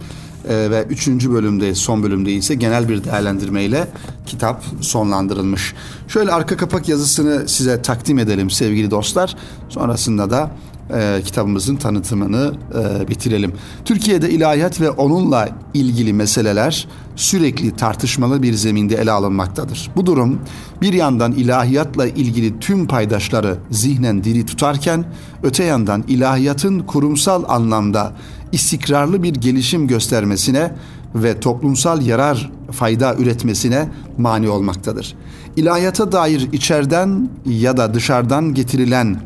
e, 0.48 0.70
ve 0.70 0.86
üçüncü 0.90 1.32
bölümde 1.32 1.74
son 1.74 2.02
bölümde 2.02 2.32
ise 2.32 2.54
genel 2.54 2.88
bir 2.88 3.04
değerlendirmeyle 3.04 3.88
kitap 4.26 4.64
sonlandırılmış. 4.80 5.74
Şöyle 6.08 6.32
arka 6.32 6.56
kapak 6.56 6.88
yazısını 6.88 7.48
size 7.48 7.82
takdim 7.82 8.18
edelim 8.18 8.50
sevgili 8.50 8.90
dostlar. 8.90 9.36
Sonrasında 9.68 10.30
da 10.30 10.50
e, 10.94 11.22
kitabımızın 11.24 11.76
tanıtımını 11.76 12.52
e, 12.74 13.08
bitirelim. 13.08 13.52
Türkiye'de 13.84 14.30
ilahiyat 14.30 14.80
ve 14.80 14.90
onunla 14.90 15.48
ilgili 15.74 16.12
meseleler 16.12 16.88
sürekli 17.16 17.76
tartışmalı 17.76 18.42
bir 18.42 18.52
zeminde 18.52 18.94
ele 18.94 19.10
alınmaktadır. 19.10 19.90
Bu 19.96 20.06
durum 20.06 20.40
bir 20.82 20.92
yandan 20.92 21.32
ilahiyatla 21.32 22.06
ilgili 22.06 22.58
tüm 22.58 22.86
paydaşları 22.86 23.56
zihnen 23.70 24.24
diri 24.24 24.46
tutarken 24.46 25.04
öte 25.42 25.64
yandan 25.64 26.04
ilahiyatın 26.08 26.80
kurumsal 26.80 27.44
anlamda 27.48 28.12
istikrarlı 28.54 29.22
bir 29.22 29.34
gelişim 29.34 29.86
göstermesine 29.86 30.72
ve 31.14 31.40
toplumsal 31.40 32.02
yarar 32.02 32.50
fayda 32.72 33.14
üretmesine 33.14 33.88
mani 34.18 34.48
olmaktadır. 34.48 35.16
İlahiyata 35.56 36.12
dair 36.12 36.48
içeriden 36.52 37.28
ya 37.46 37.76
da 37.76 37.94
dışarıdan 37.94 38.54
getirilen 38.54 39.20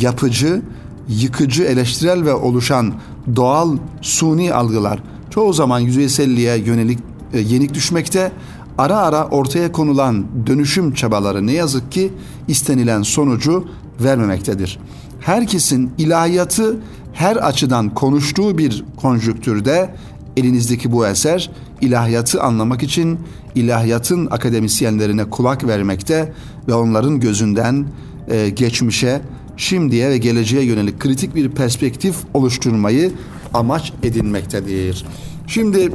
yapıcı, 0.00 0.62
yıkıcı, 1.08 1.62
eleştirel 1.62 2.24
ve 2.24 2.34
oluşan 2.34 2.94
doğal 3.36 3.76
suni 4.02 4.54
algılar 4.54 5.02
çoğu 5.34 5.52
zaman 5.52 5.78
yüzeyselliğe 5.78 6.56
yönelik 6.56 6.98
e, 7.32 7.40
yenik 7.40 7.74
düşmekte, 7.74 8.32
ara 8.78 8.96
ara 8.96 9.26
ortaya 9.26 9.72
konulan 9.72 10.26
dönüşüm 10.46 10.94
çabaları 10.94 11.46
ne 11.46 11.52
yazık 11.52 11.92
ki 11.92 12.12
istenilen 12.48 13.02
sonucu 13.02 13.68
vermemektedir. 14.00 14.78
Herkesin 15.20 15.92
ilahiyatı 15.98 16.76
her 17.14 17.36
açıdan 17.36 17.94
konuştuğu 17.94 18.58
bir 18.58 18.84
konjüktürde 18.96 19.94
elinizdeki 20.36 20.92
bu 20.92 21.06
eser 21.06 21.50
ilahiyatı 21.80 22.42
anlamak 22.42 22.82
için 22.82 23.18
ilahiyatın 23.54 24.28
akademisyenlerine 24.30 25.24
kulak 25.30 25.66
vermekte 25.66 26.32
ve 26.68 26.74
onların 26.74 27.20
gözünden 27.20 27.86
e, 28.28 28.48
geçmişe, 28.48 29.20
şimdiye 29.56 30.10
ve 30.10 30.18
geleceğe 30.18 30.64
yönelik 30.64 31.00
kritik 31.00 31.34
bir 31.34 31.50
perspektif 31.50 32.16
oluşturmayı 32.34 33.12
amaç 33.54 33.92
edinmektedir. 34.02 35.06
Şimdi 35.46 35.92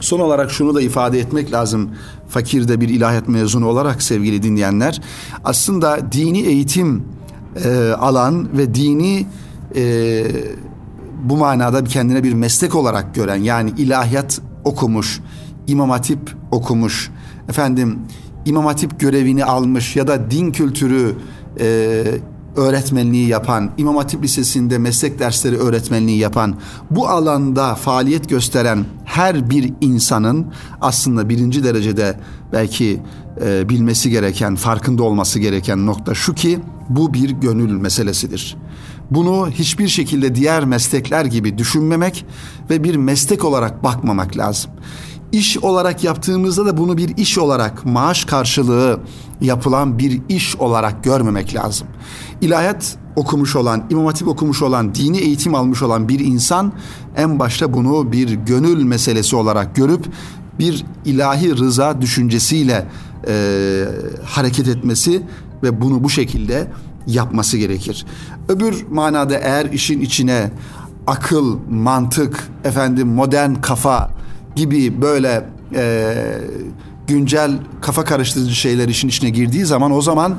son 0.00 0.20
olarak 0.20 0.50
şunu 0.50 0.74
da 0.74 0.82
ifade 0.82 1.18
etmek 1.18 1.52
lazım. 1.52 1.90
Fakirde 2.28 2.80
bir 2.80 2.88
ilahiyat 2.88 3.28
mezunu 3.28 3.66
olarak 3.66 4.02
sevgili 4.02 4.42
dinleyenler, 4.42 5.00
aslında 5.44 6.12
dini 6.12 6.40
eğitim 6.40 7.02
e, 7.64 7.92
alan 7.98 8.58
ve 8.58 8.74
dini 8.74 9.26
e, 9.76 10.24
bu 11.24 11.36
manada 11.36 11.84
kendine 11.84 12.24
bir 12.24 12.32
meslek 12.32 12.74
olarak 12.74 13.14
gören 13.14 13.36
yani 13.36 13.70
ilahiyat 13.76 14.40
okumuş, 14.64 15.20
imam 15.66 15.90
hatip 15.90 16.36
okumuş, 16.50 17.10
efendim 17.48 17.98
imam 18.44 18.66
hatip 18.66 19.00
görevini 19.00 19.44
almış 19.44 19.96
ya 19.96 20.06
da 20.06 20.30
din 20.30 20.52
kültürü 20.52 21.14
e, 21.60 22.04
öğretmenliği 22.56 23.28
yapan, 23.28 23.70
İmam 23.78 23.96
Hatip 23.96 24.22
Lisesi'nde 24.22 24.78
meslek 24.78 25.18
dersleri 25.18 25.56
öğretmenliği 25.56 26.18
yapan, 26.18 26.54
bu 26.90 27.08
alanda 27.08 27.74
faaliyet 27.74 28.28
gösteren 28.28 28.84
her 29.04 29.50
bir 29.50 29.72
insanın 29.80 30.46
aslında 30.80 31.28
birinci 31.28 31.64
derecede 31.64 32.20
belki 32.52 33.00
e, 33.44 33.68
bilmesi 33.68 34.10
gereken, 34.10 34.54
farkında 34.54 35.02
olması 35.02 35.38
gereken 35.38 35.86
nokta 35.86 36.14
şu 36.14 36.34
ki 36.34 36.58
bu 36.88 37.14
bir 37.14 37.30
gönül 37.30 37.72
meselesidir. 37.72 38.56
Bunu 39.10 39.50
hiçbir 39.50 39.88
şekilde 39.88 40.34
diğer 40.34 40.64
meslekler 40.64 41.24
gibi 41.24 41.58
düşünmemek 41.58 42.26
ve 42.70 42.84
bir 42.84 42.96
meslek 42.96 43.44
olarak 43.44 43.84
bakmamak 43.84 44.36
lazım. 44.36 44.70
İş 45.32 45.58
olarak 45.58 46.04
yaptığımızda 46.04 46.66
da 46.66 46.76
bunu 46.76 46.96
bir 46.96 47.16
iş 47.16 47.38
olarak 47.38 47.86
maaş 47.86 48.24
karşılığı 48.24 49.00
yapılan 49.40 49.98
bir 49.98 50.20
iş 50.28 50.56
olarak 50.56 51.04
görmemek 51.04 51.54
lazım. 51.54 51.88
İlahiyat 52.40 52.98
okumuş 53.16 53.56
olan, 53.56 53.84
İmam 53.90 54.06
Hatip 54.06 54.28
okumuş 54.28 54.62
olan, 54.62 54.94
dini 54.94 55.18
eğitim 55.18 55.54
almış 55.54 55.82
olan 55.82 56.08
bir 56.08 56.20
insan 56.20 56.72
en 57.16 57.38
başta 57.38 57.72
bunu 57.72 58.12
bir 58.12 58.30
gönül 58.30 58.84
meselesi 58.84 59.36
olarak 59.36 59.76
görüp 59.76 60.06
bir 60.58 60.84
ilahi 61.04 61.56
rıza 61.56 62.00
düşüncesiyle 62.00 62.86
e, 63.28 63.84
hareket 64.24 64.68
etmesi 64.68 65.22
ve 65.62 65.80
bunu 65.80 66.04
bu 66.04 66.10
şekilde 66.10 66.66
yapması 67.06 67.58
gerekir. 67.58 68.06
Öbür 68.48 68.86
manada 68.90 69.38
eğer 69.38 69.66
işin 69.66 70.00
içine 70.00 70.50
akıl, 71.06 71.58
mantık, 71.70 72.48
efendim 72.64 73.08
modern 73.08 73.54
kafa 73.54 74.10
gibi 74.56 75.02
böyle 75.02 75.48
e, 75.74 76.14
güncel 77.06 77.50
kafa 77.80 78.04
karıştırıcı 78.04 78.54
şeyler 78.54 78.88
işin 78.88 79.08
içine 79.08 79.30
girdiği 79.30 79.64
zaman 79.64 79.92
o 79.92 80.02
zaman 80.02 80.36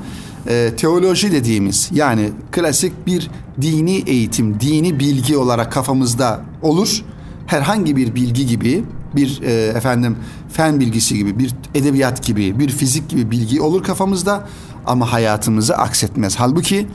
e, 0.47 0.71
teoloji 0.77 1.31
dediğimiz 1.31 1.89
yani 1.93 2.29
klasik 2.51 3.07
bir 3.07 3.29
dini 3.61 4.03
eğitim, 4.07 4.59
dini 4.59 4.99
bilgi 4.99 5.37
olarak 5.37 5.71
kafamızda 5.71 6.41
olur. 6.61 7.03
Herhangi 7.47 7.95
bir 7.95 8.15
bilgi 8.15 8.47
gibi 8.47 8.83
bir 9.15 9.41
e, 9.41 9.51
efendim 9.77 10.17
fen 10.53 10.79
bilgisi 10.79 11.17
gibi, 11.17 11.39
bir 11.39 11.55
edebiyat 11.75 12.23
gibi, 12.23 12.59
bir 12.59 12.69
fizik 12.69 13.09
gibi 13.09 13.31
bilgi 13.31 13.61
olur 13.61 13.83
kafamızda 13.83 14.47
ama 14.85 15.11
hayatımızı 15.11 15.77
aksetmez. 15.77 16.35
Halbuki 16.35 16.87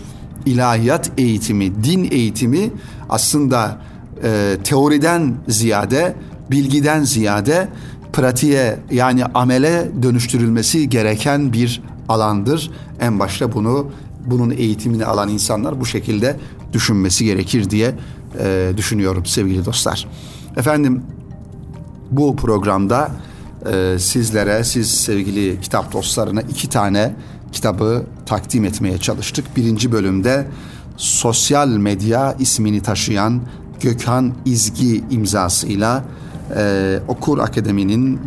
ilahiyat 0.46 1.11
eğitimi, 1.18 1.85
din 1.85 2.09
eğitimi 2.11 2.70
aslında 3.09 3.79
e, 4.25 4.57
teoriden 4.64 5.35
ziyade, 5.49 6.16
bilgiden 6.51 7.03
ziyade 7.03 7.68
pratiğe 8.12 8.79
yani 8.90 9.25
amele 9.25 9.90
dönüştürülmesi 10.03 10.88
gereken 10.88 11.53
bir 11.53 11.83
alandır. 12.09 12.70
En 13.01 13.18
başta 13.18 13.53
bunu 13.53 13.90
bunun 14.27 14.51
eğitimini 14.51 15.05
alan 15.05 15.29
insanlar 15.29 15.81
bu 15.81 15.87
şekilde 15.87 16.37
düşünmesi 16.72 17.25
gerekir 17.25 17.70
diye 17.70 17.94
e, 18.38 18.72
düşünüyorum 18.77 19.27
sevgili 19.27 19.64
dostlar. 19.64 20.09
Efendim 20.57 21.03
bu 22.11 22.37
programda 22.37 23.11
e, 23.72 23.99
sizlere, 23.99 24.64
siz 24.64 24.90
sevgili 24.90 25.61
kitap 25.61 25.92
dostlarına 25.92 26.40
iki 26.40 26.68
tane 26.68 27.14
kitabı 27.52 28.04
takdim 28.26 28.64
etmeye 28.64 28.98
çalıştık. 28.98 29.56
Birinci 29.56 29.92
bölümde 29.92 30.46
sosyal 30.96 31.68
medya 31.68 32.37
ismini 32.38 32.80
taşıyan 32.80 33.40
Gökhan 33.80 34.32
İzgi 34.44 35.04
imzasıyla 35.11 36.04
e, 36.56 36.98
Okur 37.09 37.38
Akademi'nin 37.38 38.20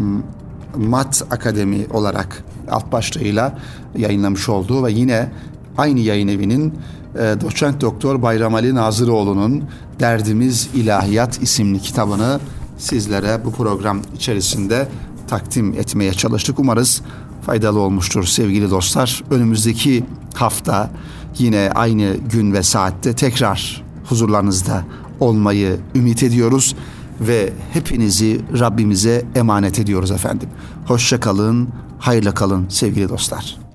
Mat 0.77 1.23
Akademi 1.32 1.88
olarak 1.91 2.43
alt 2.71 2.91
başlığıyla 2.91 3.60
yayınlamış 3.97 4.49
olduğu 4.49 4.86
ve 4.86 4.91
yine 4.91 5.32
aynı 5.77 5.99
yayın 5.99 6.27
evinin 6.27 6.73
e, 7.15 7.36
doçent 7.41 7.82
doktor 7.82 8.21
Bayram 8.21 8.55
Ali 8.55 8.75
Nazıroğlu'nun 8.75 9.63
Derdimiz 9.99 10.69
İlahiyat 10.73 11.41
isimli 11.41 11.79
kitabını 11.79 12.39
sizlere 12.77 13.45
bu 13.45 13.51
program 13.51 14.01
içerisinde 14.15 14.88
takdim 15.27 15.73
etmeye 15.73 16.13
çalıştık. 16.13 16.60
Umarız 16.60 17.01
faydalı 17.45 17.80
olmuştur 17.80 18.23
sevgili 18.23 18.69
dostlar. 18.69 19.23
Önümüzdeki 19.32 20.06
hafta 20.34 20.89
yine 21.38 21.71
aynı 21.75 22.15
gün 22.32 22.54
ve 22.54 22.63
saatte 22.63 23.15
tekrar 23.15 23.84
huzurlarınızda 24.06 24.84
olmayı 25.19 25.80
ümit 25.95 26.23
ediyoruz 26.23 26.75
ve 27.21 27.54
hepinizi 27.73 28.41
Rabbimize 28.60 29.25
emanet 29.36 29.80
ediyoruz 29.80 30.12
efendim. 30.12 30.49
Hoşça 30.86 31.19
kalın, 31.19 31.69
hayırla 31.99 32.34
kalın 32.34 32.65
sevgili 32.69 33.10
dostlar. 33.10 33.68